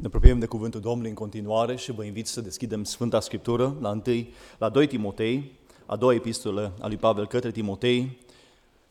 Ne 0.00 0.06
apropiem 0.06 0.38
de 0.38 0.46
cuvântul 0.46 0.80
Domnului 0.80 1.08
în 1.08 1.16
continuare 1.16 1.76
și 1.76 1.92
vă 1.92 2.04
invit 2.04 2.26
să 2.26 2.40
deschidem 2.40 2.84
Sfânta 2.84 3.20
Scriptură 3.20 3.76
la, 3.80 3.90
întâi, 3.90 4.32
la 4.58 4.68
2 4.68 4.86
Timotei, 4.86 5.52
a 5.86 5.96
doua 5.96 6.14
epistolă 6.14 6.72
a 6.80 6.86
lui 6.86 6.96
Pavel 6.96 7.26
către 7.26 7.50
Timotei. 7.50 8.18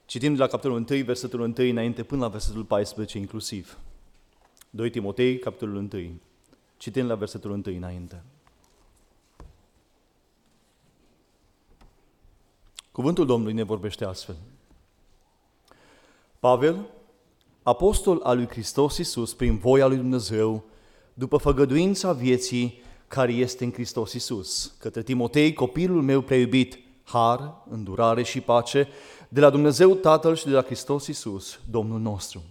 Citim 0.06 0.34
de 0.34 0.40
la 0.40 0.48
capitolul 0.48 0.86
1, 0.90 1.04
versetul 1.04 1.40
1 1.40 1.54
înainte 1.58 2.04
până 2.04 2.22
la 2.22 2.28
versetul 2.28 2.64
14 2.64 3.18
inclusiv. 3.18 3.78
2 4.70 4.90
Timotei, 4.90 5.40
capitolul 5.40 5.76
1. 5.76 5.90
Citim 6.78 7.08
la 7.08 7.16
versetul 7.16 7.52
1 7.52 7.62
înainte. 7.66 8.24
Cuvântul 12.92 13.26
Domnului 13.26 13.54
ne 13.54 13.64
vorbește 13.64 14.06
astfel. 14.06 14.36
Pavel, 16.40 16.86
apostol 17.64 18.20
al 18.24 18.38
lui 18.38 18.48
Hristos 18.48 18.98
Iisus, 18.98 19.34
prin 19.34 19.58
voia 19.58 19.88
lui 19.88 19.98
Dumnezeu, 19.98 20.64
după 21.18 21.38
făgăduința 21.38 22.12
vieții 22.12 22.82
care 23.08 23.32
este 23.32 23.64
în 23.64 23.72
Hristos 23.72 24.14
Iisus. 24.14 24.74
Către 24.80 25.04
Timotei, 25.04 25.54
copilul 25.54 26.02
meu 26.02 26.22
preiubit, 26.22 26.80
har, 27.04 27.54
îndurare 27.70 28.24
și 28.24 28.42
pace, 28.42 28.88
de 29.30 29.40
la 29.40 29.50
Dumnezeu 29.50 29.94
Tatăl 29.94 30.36
și 30.36 30.46
de 30.46 30.52
la 30.52 30.64
Hristos 30.64 31.08
Iisus, 31.08 31.60
Domnul 31.70 32.00
nostru. 32.00 32.44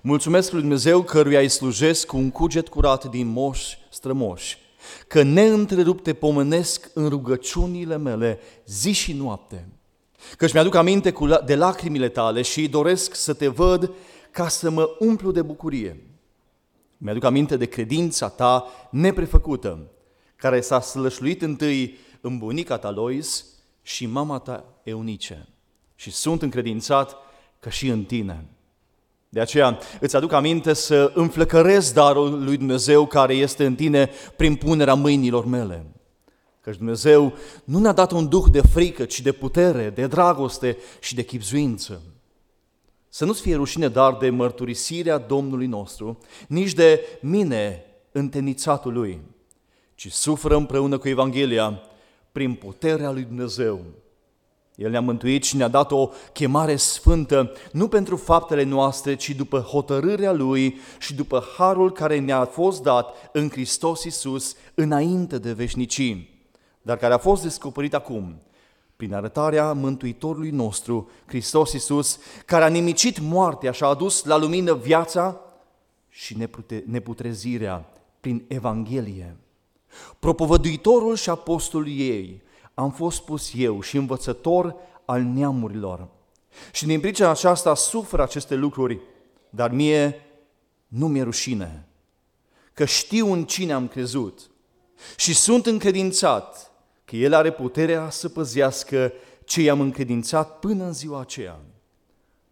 Mulțumesc 0.00 0.52
lui 0.52 0.60
Dumnezeu 0.60 1.02
căruia 1.02 1.40
îi 1.40 1.48
slujesc 1.48 2.06
cu 2.06 2.16
un 2.16 2.30
cuget 2.30 2.68
curat 2.68 3.04
din 3.04 3.26
moși 3.26 3.78
strămoși, 3.90 4.58
că 5.06 5.22
neîntrerupte 5.22 6.14
pomenesc 6.14 6.90
în 6.94 7.08
rugăciunile 7.08 7.96
mele 7.96 8.38
zi 8.66 8.92
și 8.92 9.12
noapte, 9.12 9.68
căci 10.36 10.52
mi-aduc 10.52 10.74
aminte 10.74 11.14
de 11.44 11.56
lacrimile 11.56 12.08
tale 12.08 12.42
și 12.42 12.68
doresc 12.68 13.14
să 13.14 13.32
te 13.32 13.48
văd 13.48 13.92
ca 14.30 14.48
să 14.48 14.70
mă 14.70 14.96
umplu 14.98 15.30
de 15.30 15.42
bucurie. 15.42 16.00
Mi-aduc 16.98 17.24
aminte 17.24 17.56
de 17.56 17.66
credința 17.66 18.28
ta 18.28 18.66
neprefăcută, 18.90 19.90
care 20.36 20.60
s-a 20.60 20.80
slășluit 20.80 21.42
întâi 21.42 21.98
în 22.20 22.38
bunica 22.38 22.78
ta 22.78 22.90
Lois 22.90 23.46
și 23.82 24.06
mama 24.06 24.38
ta 24.38 24.64
Eunice. 24.82 25.48
Și 25.94 26.10
sunt 26.10 26.42
încredințat 26.42 27.16
că 27.60 27.68
și 27.68 27.88
în 27.88 28.04
tine. 28.04 28.44
De 29.28 29.40
aceea 29.40 29.78
îți 30.00 30.16
aduc 30.16 30.32
aminte 30.32 30.72
să 30.72 31.12
înflăcărezi 31.14 31.94
darul 31.94 32.44
lui 32.44 32.56
Dumnezeu 32.56 33.06
care 33.06 33.34
este 33.34 33.64
în 33.66 33.74
tine 33.74 34.10
prin 34.36 34.54
punerea 34.54 34.94
mâinilor 34.94 35.44
mele. 35.44 35.86
Căci 36.60 36.76
Dumnezeu 36.76 37.34
nu 37.64 37.78
ne-a 37.78 37.92
dat 37.92 38.12
un 38.12 38.28
duh 38.28 38.44
de 38.50 38.60
frică, 38.60 39.04
ci 39.04 39.20
de 39.20 39.32
putere, 39.32 39.90
de 39.90 40.06
dragoste 40.06 40.76
și 41.00 41.14
de 41.14 41.22
chipzuință. 41.22 42.02
Să 43.16 43.24
nu-ți 43.24 43.40
fie 43.40 43.54
rușine 43.54 43.88
dar 43.88 44.16
de 44.16 44.30
mărturisirea 44.30 45.18
Domnului 45.18 45.66
nostru, 45.66 46.18
nici 46.48 46.72
de 46.72 47.00
mine, 47.20 47.84
întenițatul 48.12 48.92
lui, 48.92 49.20
ci 49.94 50.12
suferă 50.12 50.56
împreună 50.56 50.98
cu 50.98 51.08
Evanghelia 51.08 51.82
prin 52.32 52.54
puterea 52.54 53.10
lui 53.10 53.22
Dumnezeu. 53.22 53.80
El 54.74 54.90
ne-a 54.90 55.00
mântuit 55.00 55.44
și 55.44 55.56
ne-a 55.56 55.68
dat 55.68 55.92
o 55.92 56.10
chemare 56.32 56.76
sfântă, 56.76 57.52
nu 57.72 57.88
pentru 57.88 58.16
faptele 58.16 58.62
noastre, 58.62 59.16
ci 59.16 59.30
după 59.30 59.58
hotărârea 59.58 60.32
Lui 60.32 60.78
și 60.98 61.14
după 61.14 61.44
harul 61.56 61.92
care 61.92 62.18
ne-a 62.18 62.44
fost 62.44 62.82
dat 62.82 63.30
în 63.32 63.50
Hristos 63.50 64.04
Iisus 64.04 64.56
înainte 64.74 65.38
de 65.38 65.52
veșnicii, 65.52 66.48
dar 66.82 66.96
care 66.96 67.14
a 67.14 67.18
fost 67.18 67.42
descoperit 67.42 67.94
acum 67.94 68.40
prin 68.96 69.14
arătarea 69.14 69.72
Mântuitorului 69.72 70.50
nostru, 70.50 71.10
Hristos 71.26 71.72
Iisus, 71.72 72.18
care 72.46 72.64
a 72.64 72.68
nimicit 72.68 73.18
moartea 73.18 73.70
și 73.70 73.84
a 73.84 73.86
adus 73.86 74.24
la 74.24 74.36
lumină 74.36 74.74
viața 74.74 75.40
și 76.08 76.36
neputrezirea 76.84 77.90
prin 78.20 78.44
Evanghelie. 78.48 79.36
Propovăduitorul 80.18 81.16
și 81.16 81.30
apostolul 81.30 81.88
ei 81.88 82.42
am 82.74 82.90
fost 82.90 83.22
pus 83.22 83.52
eu 83.54 83.80
și 83.80 83.96
învățător 83.96 84.74
al 85.04 85.22
neamurilor. 85.22 86.08
Și 86.72 86.86
din 86.86 87.00
pricina 87.00 87.30
aceasta 87.30 87.74
suferă 87.74 88.22
aceste 88.22 88.54
lucruri, 88.54 89.00
dar 89.50 89.70
mie 89.70 90.26
nu 90.86 91.08
mi-e 91.08 91.22
rușine, 91.22 91.86
că 92.72 92.84
știu 92.84 93.32
în 93.32 93.44
cine 93.44 93.72
am 93.72 93.88
crezut 93.88 94.50
și 95.16 95.34
sunt 95.34 95.66
încredințat 95.66 96.70
că 97.06 97.16
El 97.16 97.34
are 97.34 97.52
puterea 97.52 98.10
să 98.10 98.28
păzească 98.28 99.12
ce 99.44 99.62
i-am 99.62 99.80
încredințat 99.80 100.58
până 100.58 100.84
în 100.84 100.92
ziua 100.92 101.20
aceea. 101.20 101.60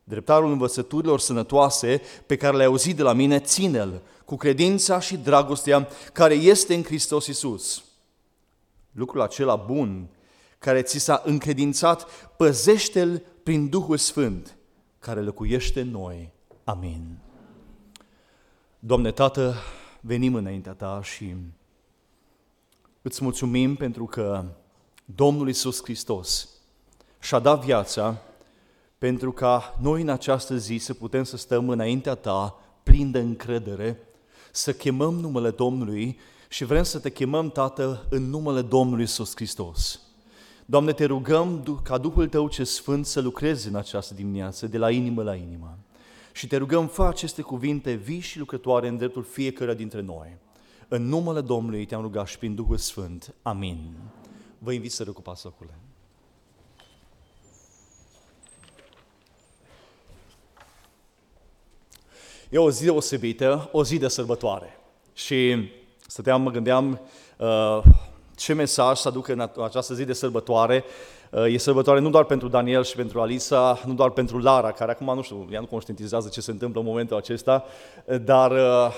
Dreptarul 0.05 0.51
învățăturilor 0.51 1.21
sănătoase 1.21 2.01
pe 2.27 2.37
care 2.37 2.57
le-ai 2.57 2.69
auzit 2.69 2.97
de 2.97 3.03
la 3.03 3.13
mine, 3.13 3.41
ține-l 3.41 4.03
cu 4.25 4.37
credința 4.37 5.01
și 5.01 5.17
dragostea 5.17 5.89
care 6.13 6.35
este 6.35 6.75
în 6.75 6.83
Hristos 6.83 7.27
Iisus. 7.27 7.85
Lucrul 8.93 9.21
acela 9.21 9.57
bun 9.57 10.09
care 10.59 10.83
ți 10.83 10.99
s-a 10.99 11.23
încredințat, 11.25 12.07
păzește-l 12.37 13.23
prin 13.43 13.69
Duhul 13.69 13.97
Sfânt 13.97 14.57
care 14.99 15.21
locuiește 15.21 15.81
în 15.81 15.91
noi. 15.91 16.33
Amin. 16.65 17.19
Doamne 18.79 19.11
Tată, 19.11 19.55
venim 20.01 20.35
înaintea 20.35 20.73
Ta 20.73 21.01
și 21.03 21.35
Îți 23.07 23.23
mulțumim 23.23 23.75
pentru 23.75 24.05
că 24.05 24.45
Domnul 25.05 25.49
Isus 25.49 25.83
Hristos 25.83 26.49
și-a 27.21 27.39
dat 27.39 27.65
viața 27.65 28.17
pentru 28.99 29.33
ca 29.33 29.79
noi 29.81 30.03
în 30.03 30.09
această 30.09 30.57
zi 30.57 30.77
să 30.77 30.95
putem 30.95 31.25
să 31.25 31.37
stăm 31.37 31.69
înaintea 31.69 32.15
Ta 32.15 32.61
plin 32.83 33.11
de 33.11 33.19
încredere, 33.19 33.99
să 34.53 34.73
chemăm 34.73 35.15
numele 35.15 35.51
Domnului 35.51 36.19
și 36.49 36.65
vrem 36.65 36.83
să 36.83 36.99
te 36.99 37.11
chemăm, 37.11 37.51
Tată, 37.51 38.07
în 38.11 38.23
numele 38.31 38.63
Domnului 38.63 39.05
Isus 39.05 39.33
Hristos. 39.35 40.01
Doamne, 40.65 40.93
te 40.93 41.05
rugăm 41.05 41.81
ca 41.83 41.99
Duhul 41.99 42.29
Tău 42.29 42.49
ce 42.49 42.65
Sfânt 42.65 43.07
să 43.07 43.21
lucreze 43.21 43.69
în 43.69 43.75
această 43.75 44.15
dimineață, 44.15 44.67
de 44.67 44.79
la 44.79 44.91
inimă 44.91 45.23
la 45.23 45.35
inimă. 45.35 45.79
Și 46.33 46.47
te 46.47 46.57
rugăm, 46.57 46.87
fă 46.87 47.03
aceste 47.03 47.43
cuvinte 47.43 47.93
vii 47.93 48.21
și 48.21 48.39
lucrătoare 48.39 48.89
în 48.89 48.97
dreptul 48.97 49.23
fiecare 49.23 49.75
dintre 49.75 50.01
noi. 50.01 50.37
În 50.95 51.09
numele 51.09 51.41
Domnului 51.41 51.85
te-am 51.85 52.01
rugat 52.01 52.27
și 52.27 52.39
prin 52.39 52.55
Duhul 52.55 52.77
Sfânt. 52.77 53.35
Amin. 53.43 53.95
Vă 54.59 54.73
invit 54.73 54.93
să 54.93 55.03
recupați 55.03 55.45
locurile. 55.45 55.75
E 62.51 62.59
o 62.59 62.71
zi 62.71 62.85
deosebită, 62.85 63.69
o 63.73 63.85
zi 63.85 63.99
de 63.99 64.09
sărbătoare. 64.09 64.79
Și 65.13 65.69
stăteam, 66.07 66.43
mă 66.43 66.51
gândeam 66.51 67.01
uh, 67.39 67.83
ce 68.37 68.53
mesaj 68.53 68.99
să 68.99 69.09
aducă 69.09 69.33
în 69.33 69.51
această 69.65 69.95
zi 69.95 70.05
de 70.05 70.13
sărbătoare. 70.13 70.85
Uh, 71.31 71.53
e 71.53 71.59
sărbătoare 71.59 72.01
nu 72.01 72.11
doar 72.11 72.25
pentru 72.25 72.49
Daniel 72.49 72.85
și 72.85 72.97
pentru 72.97 73.21
Alisa, 73.21 73.83
nu 73.87 73.95
doar 73.95 74.11
pentru 74.11 74.39
Lara, 74.39 74.73
care 74.73 74.91
acum, 74.91 75.15
nu 75.15 75.23
știu, 75.23 75.49
ea 75.51 75.61
nu 75.61 75.67
conștientizează 75.67 76.29
ce 76.29 76.41
se 76.41 76.51
întâmplă 76.51 76.81
în 76.81 76.87
momentul 76.87 77.17
acesta, 77.17 77.65
dar 78.21 78.51
uh, 78.51 78.95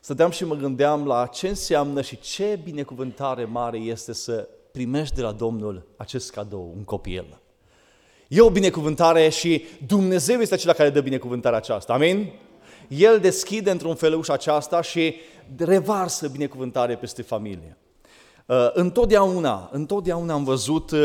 stăteam 0.00 0.30
și 0.30 0.44
mă 0.44 0.54
gândeam 0.54 1.06
la 1.06 1.26
ce 1.26 1.48
înseamnă 1.48 2.02
și 2.02 2.18
ce 2.18 2.60
binecuvântare 2.64 3.44
mare 3.44 3.78
este 3.78 4.12
să 4.12 4.48
primești 4.72 5.14
de 5.14 5.22
la 5.22 5.32
Domnul 5.32 5.86
acest 5.96 6.30
cadou, 6.30 6.72
un 6.76 6.84
copil. 6.84 7.40
E 8.28 8.40
o 8.40 8.50
binecuvântare 8.50 9.28
și 9.28 9.64
Dumnezeu 9.86 10.40
este 10.40 10.54
acela 10.54 10.72
care 10.72 10.90
dă 10.90 11.00
binecuvântarea 11.00 11.58
aceasta. 11.58 11.92
Amin? 11.92 12.32
El 12.88 13.20
deschide 13.20 13.70
într-un 13.70 13.94
fel 13.94 14.14
ușa 14.14 14.32
aceasta 14.32 14.82
și 14.82 15.14
revarsă 15.56 16.28
binecuvântare 16.28 16.96
peste 16.96 17.22
familie. 17.22 17.76
Uh, 18.46 18.70
întotdeauna, 18.72 19.68
întotdeauna 19.72 20.32
am 20.34 20.44
văzut 20.44 20.90
uh, 20.90 20.98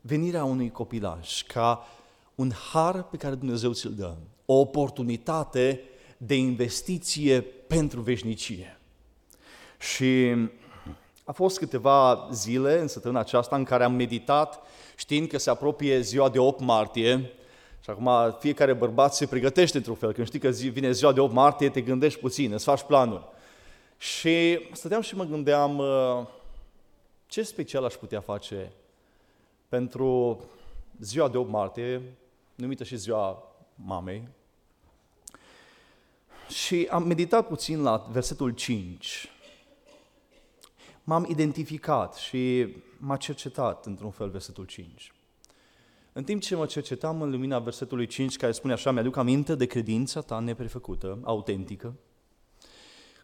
venirea 0.00 0.44
unui 0.44 0.70
copilaj 0.70 1.42
ca 1.42 1.86
un 2.34 2.50
har 2.72 3.02
pe 3.02 3.16
care 3.16 3.34
Dumnezeu 3.34 3.72
ți-l 3.72 3.94
dă, 3.96 4.14
o 4.46 4.54
oportunitate 4.54 5.80
de 6.16 6.36
investiție 6.36 7.40
pentru 7.40 8.00
veșnicie. 8.00 8.80
Și 9.78 10.34
a 11.24 11.32
fost 11.32 11.58
câteva 11.58 12.28
zile 12.32 12.80
în 12.80 12.88
săptămâna 12.88 13.20
aceasta 13.20 13.56
în 13.56 13.64
care 13.64 13.84
am 13.84 13.92
meditat 13.92 14.62
știind 14.96 15.28
că 15.28 15.38
se 15.38 15.50
apropie 15.50 16.00
ziua 16.00 16.28
de 16.28 16.38
8 16.38 16.60
martie 16.60 17.30
și 17.80 17.90
acum 17.90 18.36
fiecare 18.38 18.72
bărbat 18.72 19.14
se 19.14 19.26
pregătește 19.26 19.76
într-un 19.76 19.94
fel. 19.94 20.12
Când 20.12 20.26
știi 20.26 20.38
că 20.38 20.50
zi, 20.50 20.68
vine 20.68 20.92
ziua 20.92 21.12
de 21.12 21.20
8 21.20 21.32
martie, 21.32 21.70
te 21.70 21.80
gândești 21.80 22.20
puțin, 22.20 22.52
îți 22.52 22.64
faci 22.64 22.82
planul. 22.82 23.28
Și 23.98 24.58
stăteam 24.72 25.00
și 25.00 25.16
mă 25.16 25.24
gândeam 25.24 25.78
uh, 25.78 26.26
ce 27.26 27.42
special 27.42 27.84
aș 27.84 27.94
putea 27.94 28.20
face 28.20 28.72
pentru 29.68 30.40
ziua 31.00 31.28
de 31.28 31.36
8 31.36 31.50
martie, 31.50 32.02
numită 32.54 32.84
și 32.84 32.96
ziua 32.96 33.42
mamei, 33.74 34.28
și 36.48 36.86
am 36.90 37.06
meditat 37.06 37.46
puțin 37.46 37.82
la 37.82 38.06
versetul 38.10 38.50
5. 38.50 39.30
M-am 41.04 41.26
identificat 41.30 42.14
și 42.14 42.74
m-a 42.98 43.16
cercetat 43.16 43.86
într-un 43.86 44.10
fel 44.10 44.28
versetul 44.28 44.64
5. 44.64 45.12
În 46.12 46.24
timp 46.24 46.42
ce 46.42 46.54
mă 46.54 46.66
cercetam 46.66 47.22
în 47.22 47.30
lumina 47.30 47.58
versetului 47.58 48.06
5, 48.06 48.36
care 48.36 48.52
spune 48.52 48.72
așa, 48.72 48.90
mi-aduc 48.90 49.16
aminte 49.16 49.54
de 49.54 49.66
credința 49.66 50.20
ta 50.20 50.38
neprefăcută, 50.38 51.18
autentică, 51.22 51.94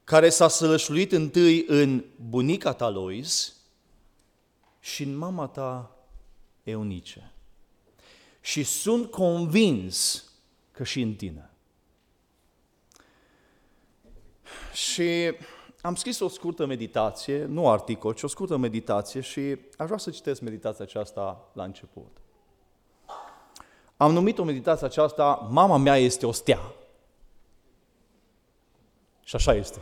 care 0.05 0.29
s-a 0.29 0.49
sălășluit 0.49 1.13
întâi 1.13 1.65
în 1.67 2.05
bunica 2.29 2.73
ta 2.73 2.89
Lois 2.89 3.57
și 4.81 5.03
în 5.03 5.17
mama 5.17 5.47
ta 5.47 5.97
Eunice. 6.63 7.33
Și 8.41 8.63
sunt 8.63 9.11
convins 9.11 10.25
că 10.71 10.85
și 10.85 11.01
în 11.01 11.15
tine. 11.15 11.52
Și 14.73 15.35
am 15.81 15.95
scris 15.95 16.21
o 16.21 16.29
scurtă 16.29 16.67
meditație, 16.67 17.45
nu 17.45 17.69
articol, 17.69 18.15
ci 18.15 18.23
o 18.23 18.27
scurtă 18.27 18.57
meditație 18.57 19.21
și 19.21 19.41
aș 19.77 19.87
vrea 19.87 19.99
să 19.99 20.11
citesc 20.11 20.41
meditația 20.41 20.85
aceasta 20.85 21.51
la 21.53 21.65
început. 21.65 22.17
Am 23.97 24.13
numit-o 24.13 24.45
meditația 24.45 24.87
aceasta, 24.87 25.49
mama 25.51 25.77
mea 25.77 25.97
este 25.97 26.27
o 26.27 26.33
stea. 26.33 26.61
Și 29.25 29.37
așa 29.37 29.55
este. 29.55 29.79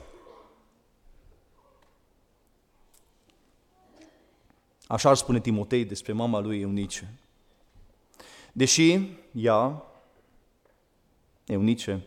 Așa 4.87 5.09
ar 5.09 5.17
spune 5.17 5.41
Timotei 5.41 5.85
despre 5.85 6.13
mama 6.13 6.39
lui 6.39 6.61
Eunice. 6.61 7.19
Deși 8.53 9.17
ea, 9.33 9.85
Eunice, 11.45 12.07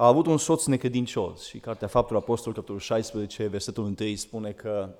a 0.00 0.06
avut 0.06 0.26
un 0.26 0.38
soț 0.38 0.66
necredincios 0.66 1.46
și 1.46 1.58
Cartea 1.58 1.88
Faptul 1.88 2.16
Apostol, 2.16 2.52
capitolul 2.52 2.80
16, 2.80 3.46
versetul 3.46 3.94
1 4.00 4.14
spune 4.14 4.52
că 4.52 4.94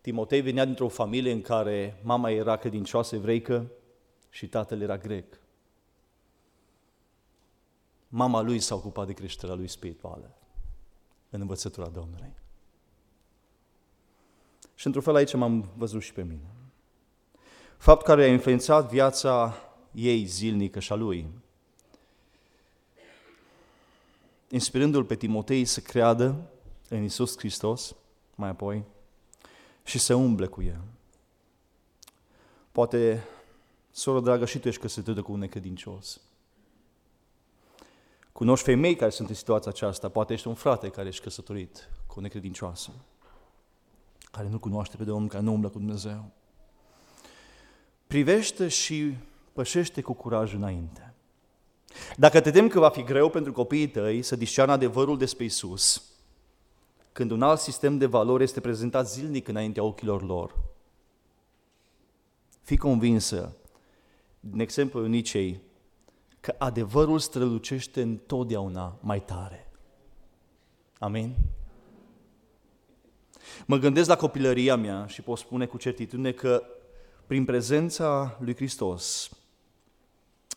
Timotei 0.00 0.40
venea 0.40 0.64
dintr-o 0.64 0.88
familie 0.88 1.32
în 1.32 1.42
care 1.42 2.00
mama 2.02 2.30
era 2.30 2.56
credincioasă 2.56 3.14
evreică 3.14 3.70
și 4.30 4.48
tatăl 4.48 4.80
era 4.80 4.96
grec. 4.96 5.40
Mama 8.08 8.40
lui 8.40 8.58
s-a 8.58 8.74
ocupat 8.74 9.06
de 9.06 9.12
creșterea 9.12 9.54
lui 9.54 9.68
spirituală 9.68 10.30
în 11.30 11.40
învățătura 11.40 11.86
Domnului. 11.86 12.32
Și 14.74 14.86
într-un 14.86 15.04
fel 15.04 15.14
aici 15.14 15.34
m-am 15.34 15.68
văzut 15.76 16.02
și 16.02 16.12
pe 16.12 16.22
mine. 16.22 16.50
Fapt 17.76 18.04
care 18.04 18.22
a 18.22 18.32
influențat 18.32 18.90
viața 18.90 19.54
ei 19.92 20.24
zilnică 20.24 20.80
și 20.80 20.92
a 20.92 20.94
lui, 20.94 21.26
inspirându-l 24.54 25.04
pe 25.04 25.16
Timotei 25.16 25.64
să 25.64 25.80
creadă 25.80 26.50
în 26.88 27.02
Isus 27.02 27.38
Hristos, 27.38 27.94
mai 28.34 28.48
apoi, 28.48 28.84
și 29.84 29.98
să 29.98 30.14
umble 30.14 30.46
cu 30.46 30.62
el. 30.62 30.80
Poate, 32.72 33.24
soră 33.90 34.20
dragă, 34.20 34.44
și 34.44 34.58
tu 34.58 34.68
ești 34.68 34.80
căsătorită 34.80 35.22
cu 35.22 35.32
un 35.32 35.38
necredincios. 35.38 36.20
Cunoști 38.32 38.64
femei 38.64 38.96
care 38.96 39.10
sunt 39.10 39.28
în 39.28 39.34
situația 39.34 39.70
aceasta, 39.70 40.08
poate 40.08 40.32
ești 40.32 40.48
un 40.48 40.54
frate 40.54 40.88
care 40.88 41.08
ești 41.08 41.22
căsătorit 41.22 41.90
cu 42.06 42.18
o 42.18 42.22
necredincioasă, 42.22 42.90
care 44.30 44.48
nu 44.48 44.58
cunoaște 44.58 44.96
pe 44.96 45.04
Domnul, 45.04 45.28
care 45.28 45.42
nu 45.42 45.52
umblă 45.52 45.68
cu 45.68 45.78
Dumnezeu. 45.78 46.30
Privește 48.06 48.68
și 48.68 49.16
pășește 49.52 50.00
cu 50.00 50.12
curaj 50.12 50.54
înainte. 50.54 51.13
Dacă 52.16 52.40
te 52.40 52.50
tem 52.50 52.68
că 52.68 52.78
va 52.78 52.88
fi 52.88 53.02
greu 53.02 53.28
pentru 53.28 53.52
copiii 53.52 53.88
tăi 53.88 54.22
să 54.22 54.36
discearnă 54.36 54.72
adevărul 54.72 55.18
despre 55.18 55.44
Isus, 55.44 56.02
când 57.12 57.30
un 57.30 57.42
alt 57.42 57.60
sistem 57.60 57.98
de 57.98 58.06
valori 58.06 58.42
este 58.42 58.60
prezentat 58.60 59.08
zilnic 59.08 59.48
înaintea 59.48 59.82
ochilor 59.82 60.22
lor, 60.22 60.54
fii 62.62 62.76
convinsă, 62.76 63.56
din 64.40 64.60
exemplu 64.60 65.06
Nicei, 65.06 65.60
că 66.40 66.54
adevărul 66.58 67.18
strălucește 67.18 68.02
întotdeauna 68.02 68.98
mai 69.00 69.24
tare. 69.24 69.70
Amin? 70.98 71.34
Mă 73.66 73.76
gândesc 73.76 74.08
la 74.08 74.16
copilăria 74.16 74.76
mea 74.76 75.06
și 75.06 75.22
pot 75.22 75.38
spune 75.38 75.66
cu 75.66 75.76
certitudine 75.76 76.32
că 76.32 76.62
prin 77.26 77.44
prezența 77.44 78.36
lui 78.40 78.54
Hristos 78.54 79.30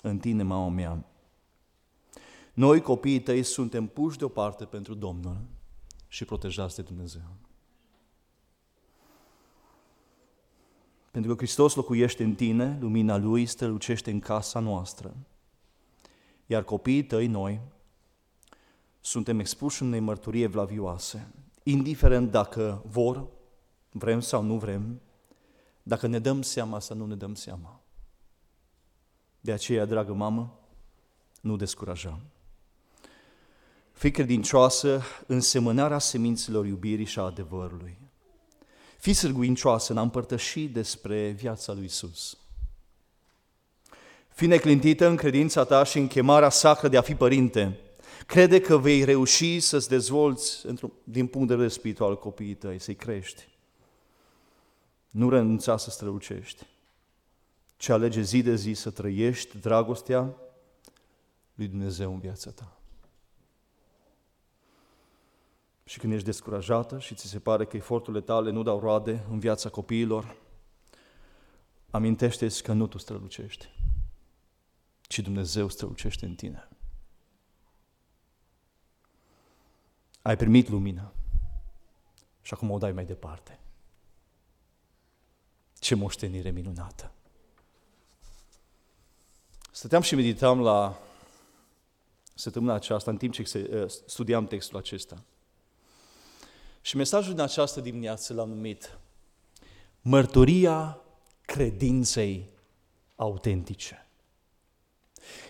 în 0.01 0.18
tine, 0.18 0.44
mama 0.44 0.69
mea, 0.69 1.06
noi, 2.57 2.81
copiii 2.81 3.21
tăi, 3.21 3.44
suntem 3.44 3.88
puși 3.88 4.18
deoparte 4.18 4.65
pentru 4.65 4.94
Domnul 4.94 5.38
și 6.07 6.25
protejați 6.25 6.75
de 6.75 6.81
Dumnezeu. 6.81 7.36
Pentru 11.12 11.31
că 11.31 11.38
Hristos 11.38 11.75
locuiește 11.75 12.24
în 12.24 12.36
tine, 12.36 12.77
lumina 12.80 13.18
Lui 13.18 13.45
strălucește 13.45 14.12
în 14.12 14.19
casa 14.19 14.59
noastră. 14.59 15.15
Iar 16.45 16.63
copiii 16.63 17.04
tăi, 17.04 17.27
noi, 17.27 17.62
suntem 19.00 19.39
expuși 19.39 19.83
unei 19.83 20.00
mărturie 20.00 20.48
vlavioase, 20.48 21.33
indiferent 21.63 22.31
dacă 22.31 22.83
vor, 22.86 23.27
vrem 23.92 24.19
sau 24.19 24.44
nu 24.44 24.57
vrem, 24.57 25.01
dacă 25.83 26.07
ne 26.07 26.19
dăm 26.19 26.42
seama 26.42 26.80
sau 26.80 26.98
nu 26.98 27.06
ne 27.06 27.15
dăm 27.15 27.36
seama. 27.36 27.81
De 29.39 29.51
aceea, 29.51 29.86
dragă 29.86 30.13
mamă, 30.13 30.60
nu 31.42 31.56
descuraja. 31.56 32.19
Fii 33.98 34.12
credincioasă 34.12 35.02
în 35.26 35.42
semănarea 35.42 36.00
semințelor 36.00 36.66
iubirii 36.66 37.06
și 37.06 37.20
a 37.20 37.22
adevărului. 37.22 37.98
Fii 38.98 39.14
sârguincioasă 39.14 39.92
în 39.92 39.98
a 39.98 40.02
împărtăși 40.02 40.68
despre 40.68 41.30
viața 41.30 41.74
lui 41.74 41.86
Isus. 41.86 42.38
Fii 44.30 44.48
neclintită 44.48 45.08
în 45.08 45.16
credința 45.16 45.64
ta 45.64 45.84
și 45.84 45.98
în 45.98 46.08
chemarea 46.08 46.50
sacră 46.50 46.88
de 46.88 46.98
a 46.98 47.02
fi 47.02 47.16
părinte. 47.16 47.80
Crede 48.26 48.62
că 48.62 48.78
vei 48.78 49.04
reuși 49.04 49.60
să-ți 49.60 49.90
dezvolți 49.90 50.66
din 51.04 51.28
punct 51.28 51.48
de 51.48 51.54
vedere 51.54 51.74
spiritual 51.74 52.18
copiii 52.18 52.56
tăi, 52.56 52.80
să-i 52.80 52.96
crești. 52.96 53.48
Nu 55.10 55.30
renunța 55.30 55.78
să 55.78 55.90
strălucești, 55.90 56.64
ci 57.78 57.90
alege 57.90 58.22
zi 58.22 58.42
de 58.42 58.56
zi 58.56 58.74
să 58.74 58.90
trăiești 58.90 59.58
dragostea 59.58 60.36
lui 61.54 61.68
Dumnezeu 61.68 62.14
în 62.14 62.20
viața 62.20 62.52
ta. 62.52 62.76
Și 65.88 66.00
când 66.00 66.13
ești 66.13 66.25
descurajată 66.25 67.00
și 67.00 67.16
ți 67.16 67.28
se 67.28 67.39
pare 67.39 67.66
că 67.66 67.78
eforturile 67.78 68.22
tale 68.22 68.51
nu 68.51 68.63
dau 68.63 68.80
roade 68.80 69.25
în 69.30 69.39
viața 69.39 69.69
copiilor, 69.69 70.36
amintește-ți 71.89 72.63
că 72.63 72.74
nu 72.74 72.88
tu 72.88 72.98
strălucești, 72.98 73.69
ci 75.01 75.19
Dumnezeu 75.19 75.68
strălucește 75.68 76.25
în 76.25 76.36
tine. 76.36 76.68
Ai 80.22 80.38
primit 80.38 80.69
lumină 80.69 81.13
și 82.41 82.53
acum 82.53 82.72
o 82.72 82.77
dai 82.77 82.91
mai 82.91 83.06
departe. 83.06 83.60
Ce 85.79 85.96
moștenire 85.96 86.50
minunată! 86.50 87.12
Stăteam 89.72 90.01
și 90.01 90.15
meditam 90.15 90.62
la 90.62 90.98
săptămâna 92.34 92.74
aceasta, 92.74 93.12
în 93.12 93.17
timp 93.17 93.34
ce 93.34 93.70
uh, 93.72 93.89
studiam 94.06 94.48
textul 94.48 94.77
acesta. 94.77 95.24
Și 96.88 96.96
mesajul 96.96 97.34
din 97.34 97.41
această 97.41 97.82
dimineață 97.82 98.34
l-am 98.34 98.50
numit 98.50 98.98
Mărturia 100.01 101.01
credinței 101.41 102.50
autentice. 103.15 104.08